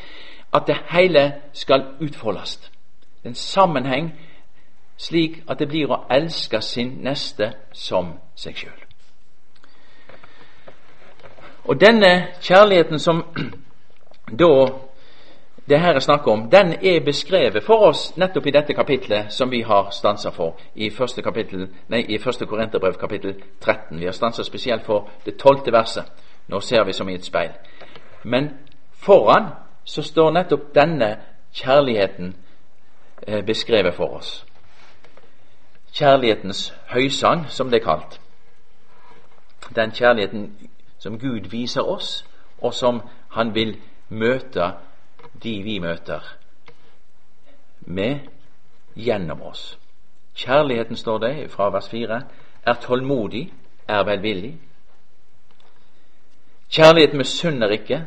[0.53, 2.71] at det hele skal utfoldes.
[3.25, 4.13] En sammenheng
[4.97, 8.81] slik at det blir å elske sin neste som seg sjøl.
[11.65, 12.13] Og denne
[12.45, 13.25] kjærligheten som
[14.41, 14.51] da
[15.69, 19.51] det her er snakk om, den er beskrevet for oss nettopp i dette kapitlet som
[19.51, 24.01] vi har stansa for i første, kapittel, nei, i første Korinterbrev kapittel 13.
[24.01, 26.05] Vi har stansa spesielt for det tolvte verset.
[26.49, 27.51] Nå ser vi som i et speil.
[28.25, 28.51] Men
[28.93, 29.49] foran
[29.85, 31.17] så står nettopp denne
[31.53, 32.37] kjærligheten
[33.27, 34.47] eh, beskrevet for oss.
[35.93, 38.21] Kjærlighetens høysang, som det er kalt.
[39.77, 42.27] Den kjærligheten som Gud viser oss,
[42.59, 43.01] og som
[43.31, 43.77] Han vil
[44.09, 44.73] møte
[45.45, 46.21] de vi møter,
[47.81, 48.19] med
[48.97, 49.79] gjennom oss.
[50.35, 52.21] Kjærligheten, står det fra vers 4,
[52.67, 53.53] er tålmodig,
[53.89, 54.55] er velvillig.
[56.71, 58.07] Kjærligheten misunner ikke,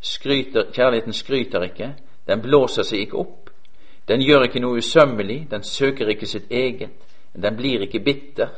[0.00, 1.94] skryter, kjærligheten skryter ikke,
[2.26, 3.50] den blåser seg ikke opp,
[4.08, 6.90] den gjør ikke noe usømmelig, den søker ikke sitt eget,
[7.34, 8.48] den blir ikke bitter,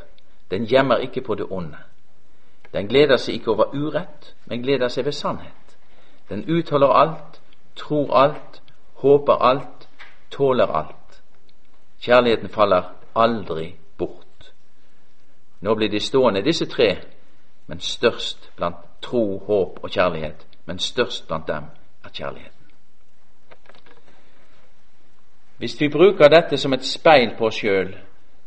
[0.51, 1.79] den gjemmer ikke på det onde.
[2.73, 5.77] Den gleder seg ikke over urett, men gleder seg ved sannhet.
[6.29, 7.40] Den utholder alt,
[7.79, 8.62] tror alt,
[8.95, 9.88] håper alt,
[10.31, 11.23] tåler alt.
[12.01, 12.83] Kjærligheten faller
[13.14, 14.53] aldri bort.
[15.61, 16.97] Nå blir de stående, disse tre,
[17.67, 20.47] men størst blant tro, håp og kjærlighet.
[20.67, 21.64] Men størst blant dem
[22.05, 22.55] er kjærligheten.
[25.59, 27.97] Hvis vi bruker dette som et speil på oss sjøl,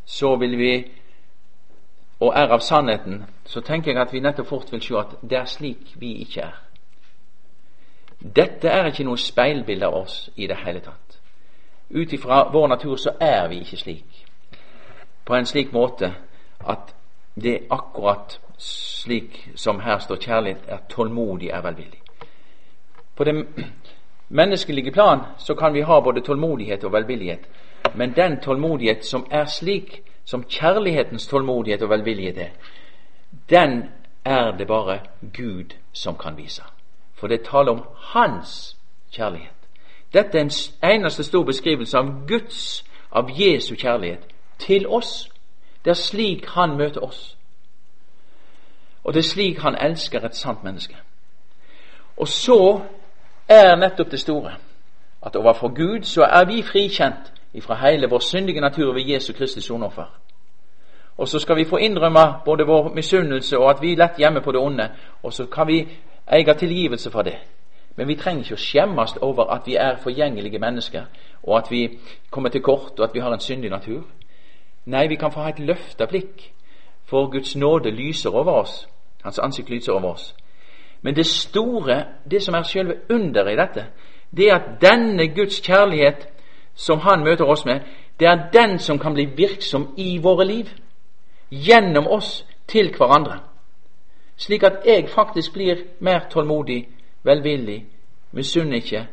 [0.06, 0.91] så vil vi,
[2.20, 5.38] og er av sannheten, så tenker jeg at vi nettopp fort vil se at det
[5.38, 6.71] er slik vi ikke er.
[8.22, 11.18] Dette er ikke noe speilbilde av oss i det hele tatt.
[11.90, 14.26] Ut ifra vår natur så er vi ikke slik.
[15.26, 16.14] På en slik måte
[16.70, 16.94] at
[17.36, 22.02] det er akkurat slik som her står kjærlighet, er tålmodig, er velvillig.
[23.16, 23.46] På det
[24.30, 27.50] menneskelige plan så kan vi ha både tålmodighet og velvillighet,
[27.96, 32.50] men den tålmodighet som er slik som kjærlighetens tålmodighet og velvillighet er,
[33.50, 33.84] den
[34.26, 35.00] er det bare
[35.34, 36.62] Gud som kan vise
[37.22, 38.78] for det taler om Hans
[39.12, 39.54] kjærlighet.
[40.14, 40.52] Dette er en
[40.92, 44.20] eneste stor beskrivelse av Guds, av Jesu kjærlighet
[44.60, 45.30] til oss
[45.86, 47.38] Det er slik han møter oss.
[49.04, 50.96] Og det er slik han elsker et sant menneske.
[52.18, 52.82] Og så
[53.50, 54.52] er nettopp det store
[55.26, 59.62] at overfor Gud så er vi frikjent ifra hele vår syndige natur ved Jesu Kristi
[59.62, 60.06] soneoffer.
[61.18, 64.52] Og så skal vi få innrømme både vår misunnelse og at vi lett hjemme på
[64.52, 64.90] det onde,
[65.24, 65.88] og så kan vi
[66.32, 67.38] eie tilgivelse for det.
[67.96, 71.04] Men vi trenger ikke å skjemmes over at vi er forgjengelige mennesker,
[71.44, 74.04] og at vi kommer til kort, og at vi har en syndig natur.
[74.86, 76.52] Nei, vi kan få ha et løfta blikk,
[77.06, 78.88] for Guds nåde lyser over oss.
[79.24, 80.36] Hans ansikt lyser over oss.
[81.02, 83.86] Men det store, det som er selve underet i dette,
[84.38, 86.28] det er at denne Guds kjærlighet
[86.76, 87.80] som Han møter oss med,
[88.20, 90.65] det er den som kan bli virksom i våre liv.
[91.52, 93.39] Gjennom oss til hverandre.
[94.41, 96.89] Slik at jeg faktisk blir mer tålmodig,
[97.23, 97.86] velvillig,
[98.32, 99.08] misunner ikke,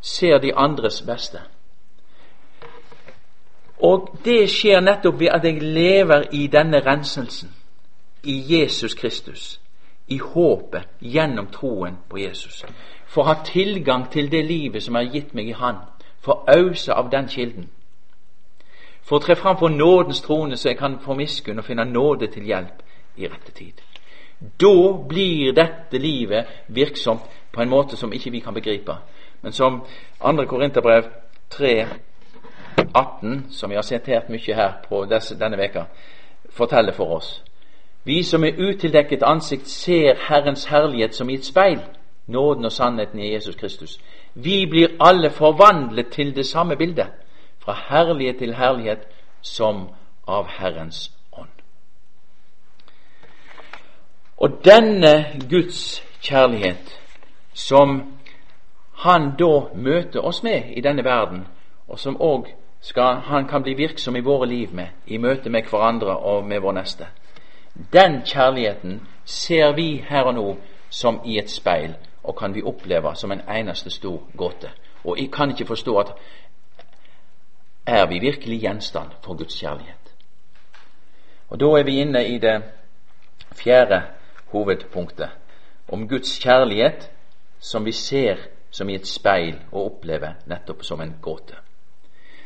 [0.00, 1.38] ser de andres beste.
[3.78, 7.54] Og det skjer nettopp ved at jeg lever i denne renselsen,
[8.22, 9.60] i Jesus Kristus,
[10.08, 12.60] i håpet gjennom troen på Jesus.
[13.06, 15.80] For å ha tilgang til det livet som er gitt meg i Han,
[16.20, 17.70] for å ause av den kilden.
[19.02, 22.28] For å tre fram for nådens trone, så jeg kan få miskunn og finne nåde
[22.36, 22.84] til hjelp
[23.16, 23.80] i rette tid.
[24.60, 28.96] Da blir dette livet virksomt på en måte som ikke vi kan begripe,
[29.42, 29.82] men som
[30.22, 30.44] 2.
[30.44, 31.04] Korinterbrev
[31.50, 31.86] 3
[32.94, 35.84] 18, som vi har sitert mye her på denne veka,
[36.50, 37.42] forteller for oss.
[38.04, 41.80] Vi som er utildekket ansikt ser Herrens herlighet som i et speil,
[42.26, 43.98] nåden og sannheten i Jesus Kristus.
[44.34, 47.06] Vi blir alle forvandlet til det samme bildet,
[47.58, 48.98] fra herlighet til herlighet,
[49.40, 49.88] som
[50.28, 51.48] av Herrens ånd.
[54.36, 57.00] Og denne Guds kjærlighet,
[57.54, 58.10] som
[58.94, 61.46] Han da møter oss med i denne verden,
[61.88, 62.46] og som òg
[63.02, 66.72] han kan bli virksom i våre liv med, i møte med hverandre og med vår
[66.72, 67.06] neste.
[67.92, 70.56] Den kjærligheten ser vi her og nå
[70.90, 74.70] som i et speil, og kan vi oppleve som en eneste stor gåte.
[75.04, 76.12] Og jeg kan ikke forstå at
[77.86, 80.14] er vi virkelig gjenstand for Guds kjærlighet.
[81.48, 82.62] Og Da er vi inne i det
[83.52, 84.02] fjerde
[84.54, 85.30] hovedpunktet,
[85.88, 87.10] om Guds kjærlighet
[87.60, 88.36] som vi ser
[88.70, 91.58] som i et speil og opplever nettopp som en gåte.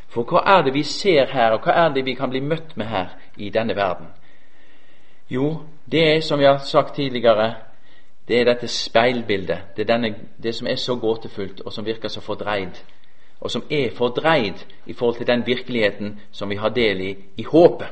[0.09, 2.75] For hva er det vi ser her, og hva er det vi kan bli møtt
[2.77, 4.07] med her i denne verden?
[5.29, 7.53] Jo, det er, som vi har sagt tidligere,
[8.27, 9.75] det er dette speilbildet.
[9.75, 12.81] Det er denne, det som er så gåtefullt, og som virker så fordreid.
[13.41, 17.43] Og som er fordreid i forhold til den virkeligheten som vi har del i i
[17.43, 17.87] håpet.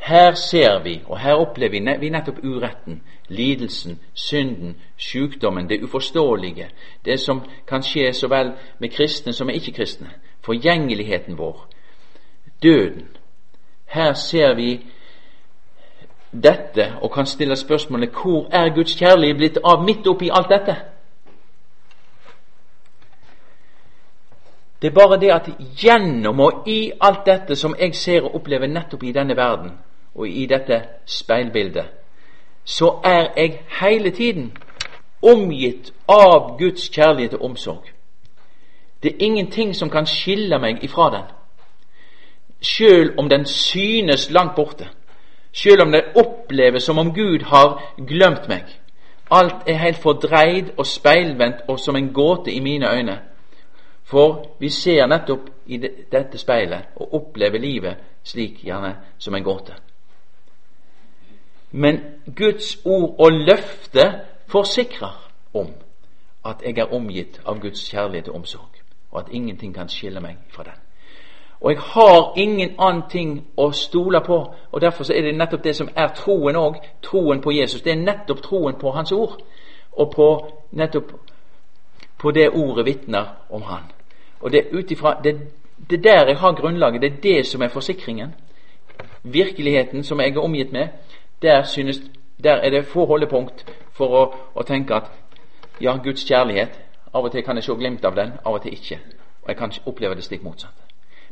[0.00, 6.70] Her ser vi, og her opplever vi nettopp uretten, lidelsen, synden, sykdommen, det uforståelige,
[7.04, 10.10] det som kan skje så vel med kristne som med ikke-kristne
[10.40, 11.66] forgjengeligheten vår,
[12.62, 13.08] døden.
[13.86, 14.86] Her ser vi
[16.32, 20.76] dette og kan stille spørsmålet hvor er Guds kjærlighet blitt av midt oppi alt dette?
[24.82, 28.66] Det er bare det at gjennom og i alt dette som jeg ser og opplever
[28.66, 29.74] nettopp i denne verden,
[30.14, 31.84] og i dette speilbildet,
[32.64, 34.52] så er jeg hele tiden
[35.22, 37.84] omgitt av Guds kjærlighet og omsorg.
[39.02, 41.28] Det er ingenting som kan skille meg ifra den.
[42.60, 44.88] Sjøl om den synes langt borte.
[45.52, 48.64] Sjøl om det oppleves som om Gud har glemt meg.
[49.30, 53.18] Alt er helt fordreid og speilvendt og som en gåte i mine øyne.
[54.04, 55.78] For vi ser nettopp i
[56.12, 59.72] dette speilet og opplever livet slik gjerne som en gåte.
[61.70, 62.00] Men
[62.36, 65.66] Guds ord og løfte forsikrer om
[66.44, 68.80] at jeg er omgitt av Guds kjærlighet og omsorg
[69.10, 70.78] og at ingenting kan skille meg fra den.
[71.60, 75.76] Og jeg har ingen annen ting å stole på, og derfor er det nettopp det
[75.76, 77.82] som er troen òg, troen på Jesus.
[77.82, 79.42] Det er nettopp troen på Hans ord,
[79.92, 80.28] og på
[80.70, 81.12] nettopp
[82.18, 83.90] på det ordet vitner om Han.
[84.40, 85.36] Og det er ut ifra det,
[85.90, 88.34] det der jeg har grunnlaget, det er det som er forsikringen.
[89.22, 90.88] Virkeligheten som jeg er omgitt med,
[91.42, 92.00] der, synes,
[92.44, 94.22] der er det få holdepunkt for å,
[94.54, 95.10] å tenke at
[95.80, 96.78] ja, Guds kjærlighet
[97.14, 99.00] av og til kan jeg se glimt av den, av og til ikke.
[99.42, 100.76] Og jeg kan oppleve det stikk motsatt.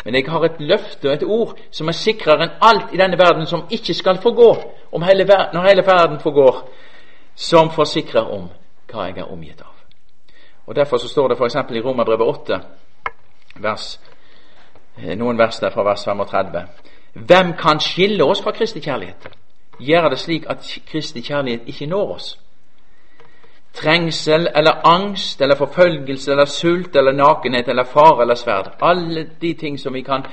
[0.05, 3.19] Men jeg har et løfte og et ord som er sikrere enn alt i denne
[3.19, 4.51] verden som ikke skal forgå,
[5.05, 6.63] hele ver når hele verden forgår,
[7.35, 8.49] som forsikrer om
[8.89, 9.75] hva jeg er omgitt av.
[10.67, 11.55] Og Derfor så står det f.eks.
[11.55, 12.61] i Romerbrevet 8,
[13.57, 14.01] vers,
[14.99, 16.67] eh, noen vers der fra vers 35.
[17.15, 19.29] Hvem kan skille oss fra Kristi kjærlighet?
[19.79, 22.39] Gjøre det slik at Kristi kjærlighet ikke når oss?
[23.79, 28.71] trengsel eller angst eller forfølgelse eller sult eller nakenhet eller fare eller sverd.
[28.81, 30.25] Alle de ting som vi kan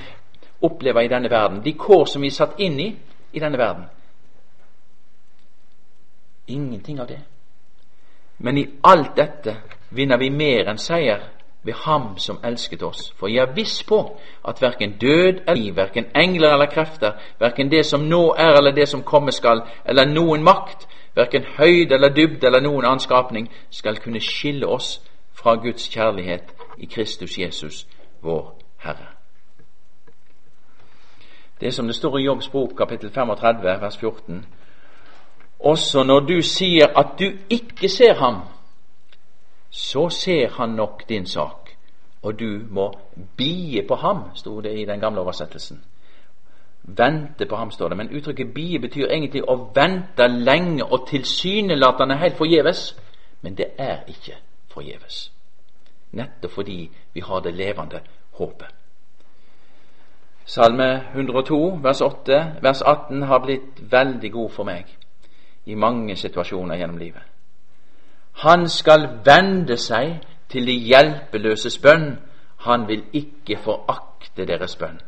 [0.62, 2.90] oppleve i denne verden, de kår som vi er satt inn i
[3.34, 3.84] i denne verden.
[6.48, 7.20] Ingenting av det.
[8.38, 9.56] Men i alt dette
[9.90, 11.22] vinner vi mer enn seier
[11.66, 13.14] ved Ham som elsket oss.
[13.18, 17.72] For jeg er viss på at verken død eller liv, verken engler eller krefter, verken
[17.72, 22.14] det som nå er eller det som komme skal, eller noen makt, verken høyde eller
[22.14, 25.02] dybde eller noen annen skapning, skal kunne skille oss
[25.34, 27.88] fra Guds kjærlighet i Kristus Jesus,
[28.22, 29.16] vår Herre.
[31.62, 34.46] Det som det står i Jobbs bok kapittel 35 vers 14.
[35.60, 38.42] Også når du sier at du ikke ser ham,
[39.76, 41.78] så ser han nok din sak,
[42.22, 42.94] og du må
[43.38, 45.84] bie på ham, sto det i den gamle oversettelsen.
[46.84, 47.98] Vente på ham, står det.
[47.98, 52.96] Men uttrykket bie betyr egentlig å vente lenge og tilsynelatende helt forgjeves.
[53.42, 54.38] Men det er ikke
[54.72, 55.32] forgjeves.
[56.12, 56.80] Nettopp fordi
[57.14, 58.02] vi har det levende
[58.38, 58.68] håpet.
[60.46, 64.98] Salme 102, vers, 8, vers 18 har blitt veldig god for meg
[65.66, 67.35] i mange situasjoner gjennom livet.
[68.44, 70.20] Han skal vende seg
[70.50, 72.18] til de hjelpeløses bønn.
[72.68, 75.00] Han vil ikke forakte deres bønn.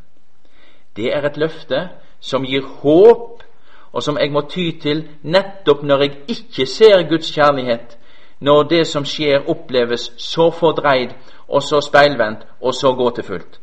[0.95, 3.43] Det er et løfte som gir håp,
[3.91, 7.97] og som jeg må ty til nettopp når jeg ikke ser Guds kjærlighet,
[8.39, 11.15] når det som skjer, oppleves så fordreid
[11.47, 13.59] og så speilvendt og så gåtefullt.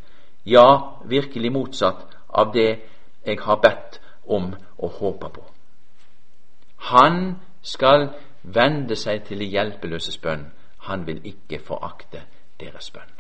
[0.47, 2.81] Ja, virkelig motsatt av det
[3.27, 5.45] jeg har bedt om og håpa på.
[6.77, 8.09] Han skal
[8.45, 10.47] vende seg til de hjelpeløses bønn.
[10.89, 12.23] Han vil ikke forakte
[12.61, 13.11] deres bønn.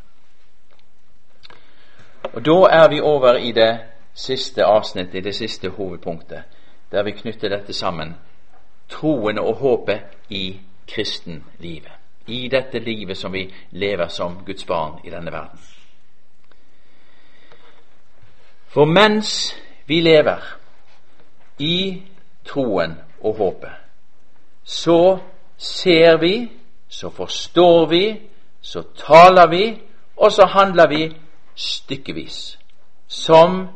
[2.34, 3.80] Og Da er vi over i det
[4.14, 6.42] siste avsnittet, det siste hovedpunktet,
[6.92, 8.14] der vi knytter dette sammen.
[8.88, 11.92] Troen og håpet i kristenlivet.
[12.26, 15.58] I dette livet som vi lever som Guds barn i denne verden.
[18.66, 19.56] For mens
[19.86, 20.58] vi lever
[21.58, 22.02] i
[22.44, 23.83] troen og håpet,
[24.64, 25.18] så
[25.56, 26.52] ser vi,
[26.88, 28.04] så forstår vi,
[28.60, 29.82] så taler vi,
[30.16, 31.16] og så handler vi
[31.54, 32.58] stykkevis.
[33.06, 33.68] Som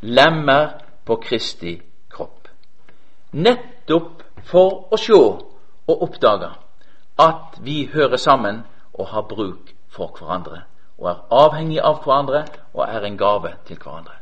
[0.00, 0.68] lemmer
[1.04, 1.80] på Kristi
[2.10, 2.48] kropp.
[3.32, 6.50] Nettopp for å se og oppdage
[7.20, 8.64] at vi hører sammen
[8.94, 10.64] og har bruk for hverandre.
[10.98, 14.18] Og er avhengig av hverandre og er en gave til hverandre.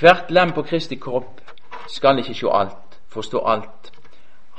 [0.00, 1.40] Hvert lem på Kristi kropp
[1.88, 3.92] skal ikke se alt, forstå alt,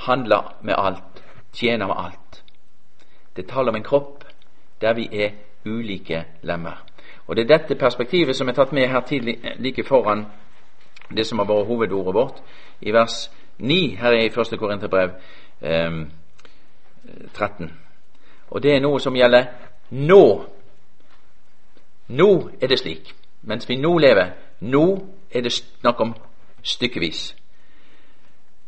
[0.07, 1.23] handle med alt,
[1.53, 2.43] tjene med alt.
[3.35, 4.23] Det taler om en kropp
[4.81, 5.29] der vi er
[5.65, 6.83] ulike lemmer.
[7.27, 10.25] Og Det er dette perspektivet som er tatt med her tidlig, like foran
[11.15, 12.41] det som har vært hovedordet vårt,
[12.81, 14.59] i vers 9 her i 1.
[14.59, 15.09] Korinterbrev
[15.61, 15.91] eh,
[17.33, 17.71] 13.
[18.49, 19.45] Og det er noe som gjelder
[19.89, 20.45] nå.
[22.07, 23.13] Nå er det slik.
[23.41, 24.85] Mens vi nå lever, nå
[25.31, 26.13] er det snakk om
[26.63, 27.35] stykkevis.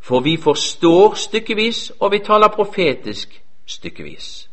[0.06, 4.50] For vi forstår stykkevis, og vi taler profetisk stykkevis.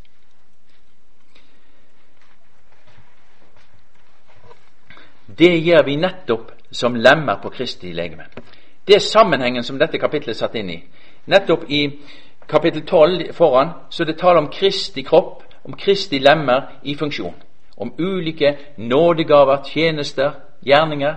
[5.38, 8.24] Det gjør vi nettopp som lemmer på Kristi legeme.
[8.86, 10.78] Det er sammenhengen som dette kapitlet er satt inn i.
[11.26, 11.82] Nettopp i
[12.48, 17.36] kapittel 12 foran så det taler om Kristi kropp, om Kristi lemmer i funksjon.
[17.76, 20.32] Om ulike nådegaver, tjenester,
[20.64, 21.14] gjerninger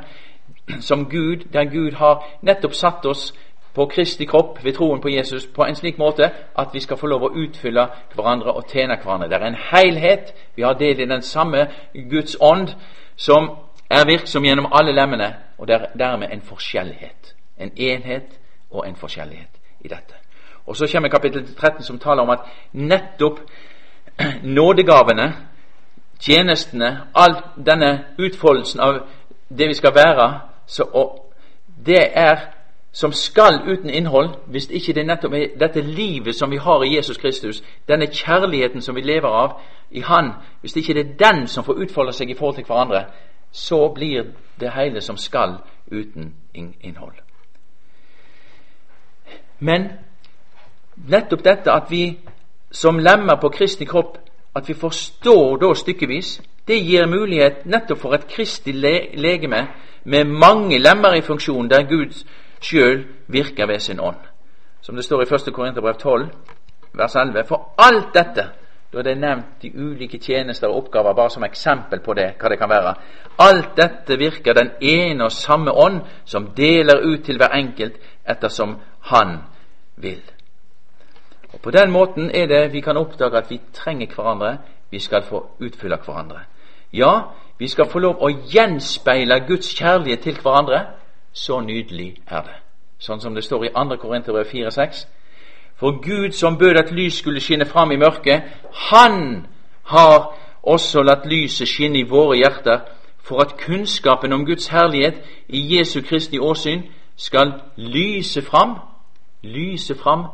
[0.79, 3.33] som Gud, der Gud har nettopp satt oss
[3.75, 7.07] på Kristi kropp ved troen på Jesus på en slik måte at vi skal få
[7.07, 9.29] lov å utfylle hverandre og tjene hverandre.
[9.29, 10.33] Det er en helhet.
[10.55, 11.67] Vi har del i den samme
[12.09, 12.69] Guds ånd
[13.15, 13.49] som
[13.89, 17.35] er virksom gjennom alle lemmene, og det er dermed en forskjellighet.
[17.57, 18.39] En enhet
[18.71, 20.15] og en forskjellighet i dette.
[20.65, 22.39] Og Så kommer kapittel 13 som taler om at
[22.73, 23.39] nettopp
[24.43, 25.33] nådegavene,
[26.19, 28.99] tjenestene, all denne utfoldelsen av
[29.49, 31.19] det vi skal være, så,
[31.85, 32.54] det er
[32.95, 36.95] som skal uten innhold, hvis ikke det er nettopp dette livet som vi har i
[36.95, 39.57] Jesus Kristus, denne kjærligheten som vi lever av
[39.91, 40.31] i Han,
[40.61, 43.05] hvis ikke det er den som får utfolde seg i forhold til hverandre,
[43.51, 44.23] så blir
[44.59, 45.57] det hele som skal
[45.91, 46.33] uten
[46.83, 47.19] innhold.
[49.59, 49.89] Men
[50.95, 52.17] nettopp dette at vi
[52.71, 54.17] som lemmer på Kristi kropp,
[54.55, 58.73] at vi forstår da stykkevis, det gir mulighet nettopp for et kristig
[59.19, 59.67] legeme
[60.03, 62.23] med mange lemmer i funksjon, der Gud
[62.61, 64.21] sjøl virker ved sin ånd.
[64.81, 65.53] Som det står i 1.
[65.53, 66.29] Korinterbrev 12,
[66.93, 67.43] vers 11.
[67.47, 68.49] For alt dette,
[68.93, 72.59] da det nevnt de ulike tjenester og oppgaver bare som eksempel på det, hva det
[72.59, 72.93] kan være.
[73.39, 77.97] Alt dette virker den ene og samme ånd, som deler ut til hver enkelt
[78.27, 79.37] ettersom Han
[79.95, 80.21] vil.
[81.53, 84.57] Og På den måten er det vi kan oppdage at vi trenger hverandre,
[84.91, 86.39] vi skal få utfylle hverandre.
[86.93, 87.21] Ja,
[87.57, 90.79] Vi skal få lov å gjenspeile Guds kjærlighet til hverandre.
[91.35, 92.55] Så nydelig er det.
[92.99, 93.97] Sånn som det står i 2.
[93.99, 95.03] Korinterbrev 4,6.
[95.75, 99.47] For Gud som bød at lys skulle skinne fram i mørket, han
[99.83, 100.31] har
[100.63, 102.79] også latt lyset skinne i våre hjerter,
[103.19, 106.81] for at kunnskapen om Guds herlighet i Jesu Kristi åsyn
[107.15, 108.79] skal lyse fram.
[109.43, 110.25] Lyse fram.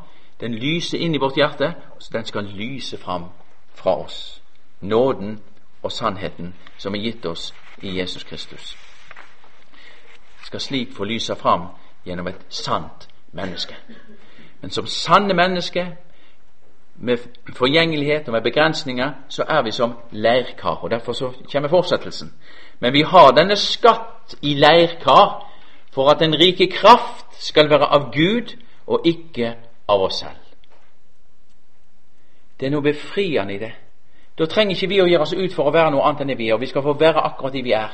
[0.42, 3.26] Den lyser inn i vårt hjerte, så den skal lyse fram
[3.74, 4.42] fra oss.
[4.82, 5.40] Nåden
[5.84, 8.91] og sannheten som er gitt oss i Jesus Kristus.
[10.44, 11.68] Skal slik få lyse fram
[12.06, 13.76] gjennom et sant menneske.
[14.62, 15.86] Men som sanne mennesker
[16.96, 17.18] med
[17.56, 20.84] forgjengelighet og med begrensninger, så er vi som leirkar.
[20.84, 22.34] og Derfor så kommer fortsettelsen.
[22.80, 25.48] Men vi har denne skatt i leirkar
[25.92, 29.56] for at den rike kraft skal være av Gud og ikke
[29.88, 30.38] av oss selv.
[32.60, 33.72] Det er noe befriende i det.
[34.38, 36.38] Da trenger ikke vi å gjøre oss ut for å være noe annet enn det
[36.38, 36.54] vi er.
[36.54, 37.90] og Vi skal få være akkurat de vi er.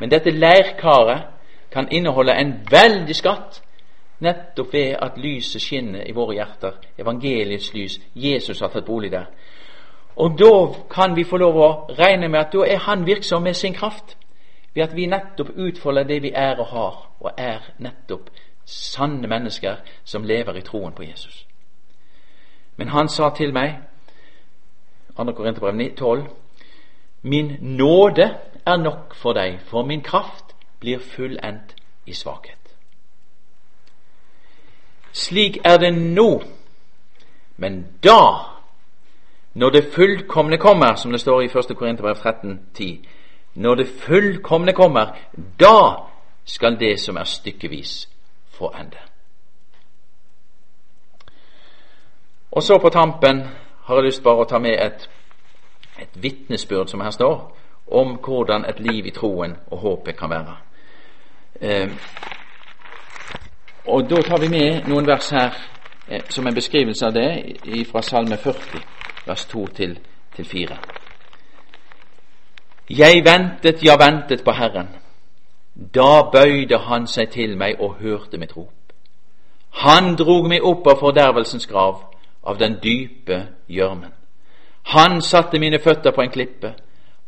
[0.00, 1.26] Men dette leirkaret
[1.70, 3.62] kan inneholde en veldig skatt
[4.18, 6.78] nettopp ved at lyset skinner i våre hjerter.
[6.98, 8.00] Evangeliets lys.
[8.14, 9.26] Jesus har tatt bolig der.
[10.16, 10.52] Og da
[10.90, 14.16] kan vi få lov å regne med at da er Han virksom med sin kraft.
[14.74, 18.30] Ved at vi nettopp utfolder det vi er og har, og er nettopp
[18.64, 21.46] sanne mennesker som lever i troen på Jesus.
[22.76, 23.78] Men han sa til meg,
[25.16, 25.32] 2.
[25.32, 26.26] Korinterbrev 12,
[27.22, 28.34] Min nåde
[28.66, 30.45] er nok for deg, for min kraft
[30.80, 32.58] blir fullendt i svakhet.
[35.12, 36.42] Slik er det nå,
[37.56, 38.20] men da,
[39.54, 41.76] når det fullkomne kommer, som det står i 1.
[41.76, 43.06] Korinterbrev 13,10,
[43.54, 45.16] når det fullkomne kommer,
[45.60, 46.08] da
[46.44, 48.08] skal det som er stykkevis,
[48.50, 48.96] få ende.
[52.50, 53.48] Og så på tampen
[53.84, 55.10] har jeg lyst bare å ta med et,
[55.98, 57.56] et vitnesbyrd, som her står,
[57.86, 60.56] om hvordan et liv i troen og håpet kan være.
[61.60, 61.88] Eh,
[63.86, 65.54] og Da tar vi med noen vers her
[66.08, 68.82] eh, som en beskrivelse av det fra Salme 40,
[69.26, 69.98] vers 2 til,
[70.36, 70.76] til 4.
[72.90, 74.88] Jeg ventet, ja, ventet på Herren.
[75.94, 78.72] Da bøyde Han seg til meg og hørte mitt rop.
[79.70, 81.98] Han drog meg opp av fordervelsens grav,
[82.46, 84.12] av den dype gjørmen.
[84.82, 86.74] Han satte mine føtter på en klippe.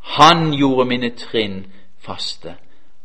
[0.00, 1.66] Han gjorde mine trinn
[1.98, 2.54] faste.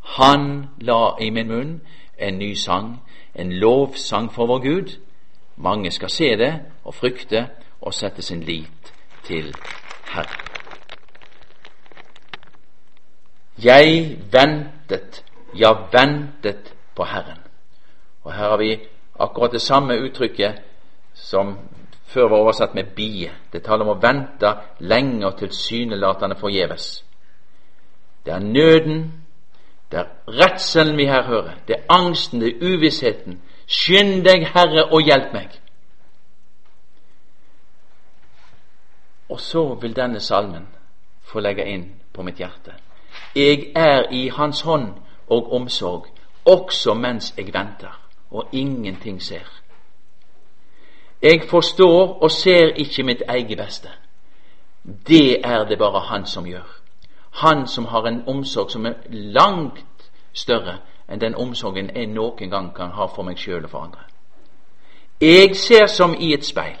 [0.04, 1.80] Han la i min munn
[2.18, 3.02] en ny sang,
[3.34, 4.96] en lovsang for vår Gud.
[5.56, 6.52] Mange skal se det
[6.84, 7.48] og frykte
[7.80, 8.92] og sette sin lit
[9.24, 9.54] til
[10.08, 10.40] Herren.
[13.64, 15.24] Jeg ventet,
[15.58, 17.38] ja, ventet på Herren.
[18.22, 18.78] Og her har vi
[19.20, 20.62] akkurat det samme uttrykket
[21.14, 21.58] som
[22.04, 23.30] før var oversatt med bie.
[23.52, 27.04] Det taler om å vente lenge og tilsynelatende forgjeves.
[28.26, 29.23] Det er nøden,
[29.94, 31.50] det er redselen vi her hører.
[31.68, 33.42] Det er angsten, det er uvissheten.
[33.66, 35.60] Skynd deg, Herre, og hjelp meg.
[39.28, 40.66] Og så vil denne salmen
[41.22, 42.74] få legge inn på mitt hjerte.
[43.36, 44.88] Jeg er i Hans hånd
[45.30, 46.06] og omsorg,
[46.44, 49.46] også mens jeg venter og ingenting ser.
[51.22, 53.88] Jeg forstår og ser ikke mitt eget beste.
[55.08, 56.73] Det er det bare Han som gjør.
[57.34, 60.78] Han som har en omsorg som er langt større
[61.08, 64.04] enn den omsorgen jeg noen gang kan ha for meg sjøl og for andre.
[65.20, 66.78] Jeg ser som i et speil.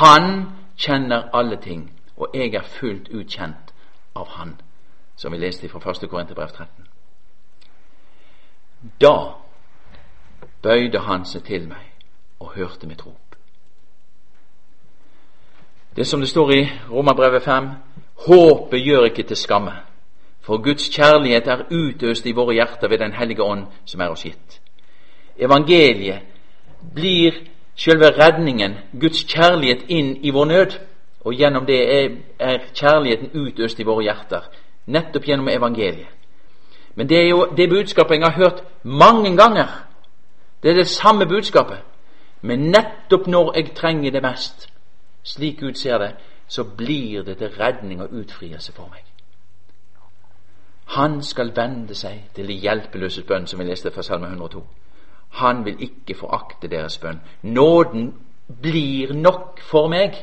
[0.00, 0.46] Han
[0.76, 3.74] kjenner alle ting, og jeg er fullt ut kjent
[4.14, 4.56] av Han,
[5.16, 6.08] som vi leste fra 1.
[6.10, 6.86] Korinterbrev 13.
[9.00, 9.16] Da
[10.62, 11.92] bøyde han seg til meg
[12.40, 13.36] og hørte mitt rop.
[15.96, 17.68] Det som det står i Romerbrevet 5
[18.26, 19.72] Håpet gjør ikke til skamme,
[20.40, 24.22] for Guds kjærlighet er utøst i våre hjerter ved Den hellige ånd som er oss
[24.22, 24.60] gitt.
[25.38, 26.20] Evangeliet
[26.94, 27.32] blir
[27.76, 30.78] selve redningen, Guds kjærlighet inn i vår nød.
[31.24, 32.08] Og gjennom det er,
[32.38, 34.48] er kjærligheten utøst i våre hjerter,
[34.86, 36.10] nettopp gjennom evangeliet.
[36.94, 39.86] Men det er jo det budskapet jeg har hørt mange ganger.
[40.62, 41.78] Det er det samme budskapet.
[42.42, 44.68] Men nettopp når jeg trenger det mest,
[45.22, 46.10] slik Gud ser det,
[46.52, 49.04] så blir det til redning og utfrielse for meg.
[50.92, 54.60] Han skal vende seg til de hjelpeløse bønn, som vi leste fra Salme 102.
[55.40, 57.22] Han vil ikke forakte deres bønn.
[57.42, 58.12] Nåden
[58.60, 60.18] blir nok for meg.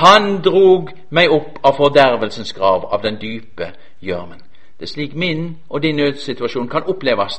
[0.00, 3.70] Han drog meg opp av fordervelsens grav, av den dype
[4.02, 4.42] gjørmen.
[4.78, 7.38] Det er slik min og din nødsituasjon kan oppleves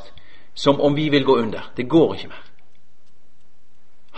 [0.55, 1.71] som om vi vil gå under.
[1.77, 2.46] Det går ikke mer.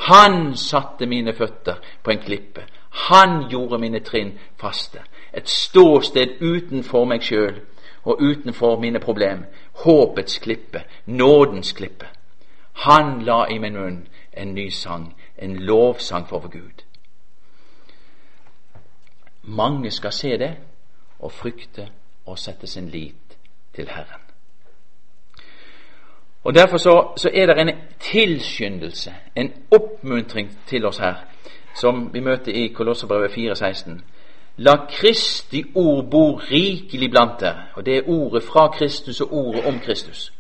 [0.08, 2.64] Han satte mine føtter på en klippe.
[2.90, 5.00] Han gjorde mine trinn faste.
[5.34, 7.60] et ståsted utenfor meg sjøl
[8.04, 9.46] og utenfor mine problem.
[9.84, 12.08] Håpets klippe, nådens klippe.
[12.74, 16.84] Han la i min munn en ny sang, en lovsang for vår Gud.
[19.44, 20.58] Mange skal se det
[21.20, 21.90] og frykte
[22.26, 23.38] og sette sin lit
[23.76, 24.29] til Herren.
[26.44, 31.14] Og Derfor så, så er det en tilskyndelse, en oppmuntring til oss her,
[31.76, 33.92] som vi møter i Kolosserbrevet 4,16.
[34.58, 37.64] La Kristi ord bo rikelig blant dere.
[37.76, 40.34] Og det er ordet fra Kristus og ordet om Kristus.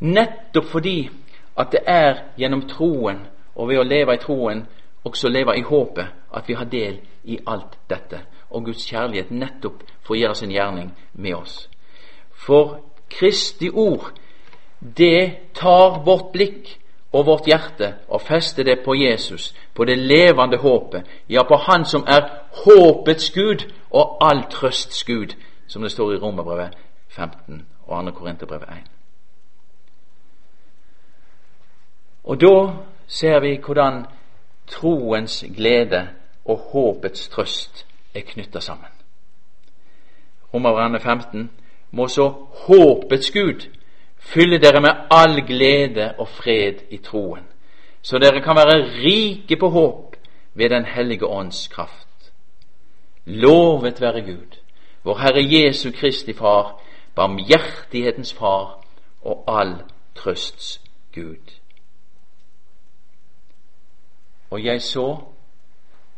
[0.00, 1.10] Nettopp fordi
[1.58, 4.62] at det er gjennom troen og ved å leve i troen,
[5.04, 8.20] også leve i håpet, at vi har del i alt dette.
[8.50, 11.68] Og Guds kjærlighet nettopp får gjøre sin gjerning med oss.
[12.30, 12.78] For
[13.10, 14.12] Kristi ord,
[14.80, 16.78] det tar vårt blikk
[17.12, 21.84] og vårt hjerte og fester det på Jesus, på det levende håpet, ja, på Han
[21.84, 22.28] som er
[22.64, 25.34] håpets Gud og all trøsts Gud,
[25.66, 26.78] som det står i Romerbrevet
[27.08, 28.10] 15 og 2.
[28.10, 28.90] Korinterbrevet 1.
[32.24, 32.72] Og da
[33.06, 34.06] ser vi hvordan
[34.66, 36.08] troens glede
[36.44, 38.88] og håpets trøst er knytta sammen.
[40.54, 41.50] Romerbrevet 15
[41.90, 42.28] må så
[42.66, 43.79] håpets Gud
[44.20, 47.46] fylle dere med all glede og fred i troen,
[48.02, 50.16] så dere kan være rike på håp
[50.54, 52.32] ved Den hellige ånds kraft.
[53.24, 54.60] Lovet være Gud,
[55.04, 56.80] vår Herre Jesu Kristi Far,
[57.14, 58.84] barmhjertighetens Far
[59.22, 59.74] og all
[60.14, 60.80] trøsts
[61.14, 61.60] Gud.
[64.50, 65.18] Og jeg så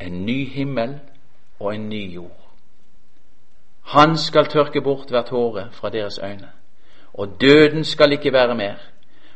[0.01, 1.01] en ny himmel
[1.61, 2.51] og en ny jord.
[3.83, 6.51] Han skal tørke bort hver tåre fra deres øyne,
[7.15, 8.75] og døden skal ikke være mer,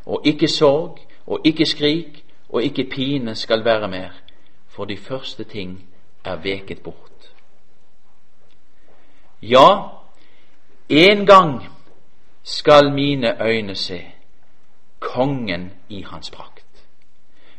[0.06, 4.10] og ikke sorg og ikke skrik og ikke pine skal være mer,
[4.68, 5.88] for de første ting
[6.24, 7.32] er veket bort.
[9.42, 9.68] Ja,
[10.88, 11.66] en gang
[12.42, 14.02] skal mine øyne se
[15.00, 16.66] kongen i hans prakt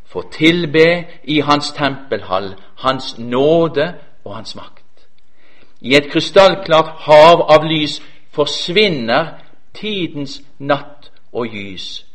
[0.07, 3.93] få tilbe i hans tempelhall, hans nåde
[4.25, 4.83] og hans makt.
[5.81, 7.99] I et krystallklart hav av lys
[8.31, 9.27] forsvinner
[9.79, 12.05] tidens natt og gys.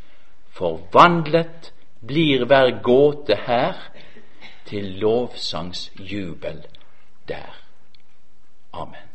[0.53, 1.73] Forvandlet
[2.07, 3.79] blir hver gåte her
[4.67, 6.65] til lovsangsjubel
[7.29, 7.57] der.
[8.73, 9.12] Amen.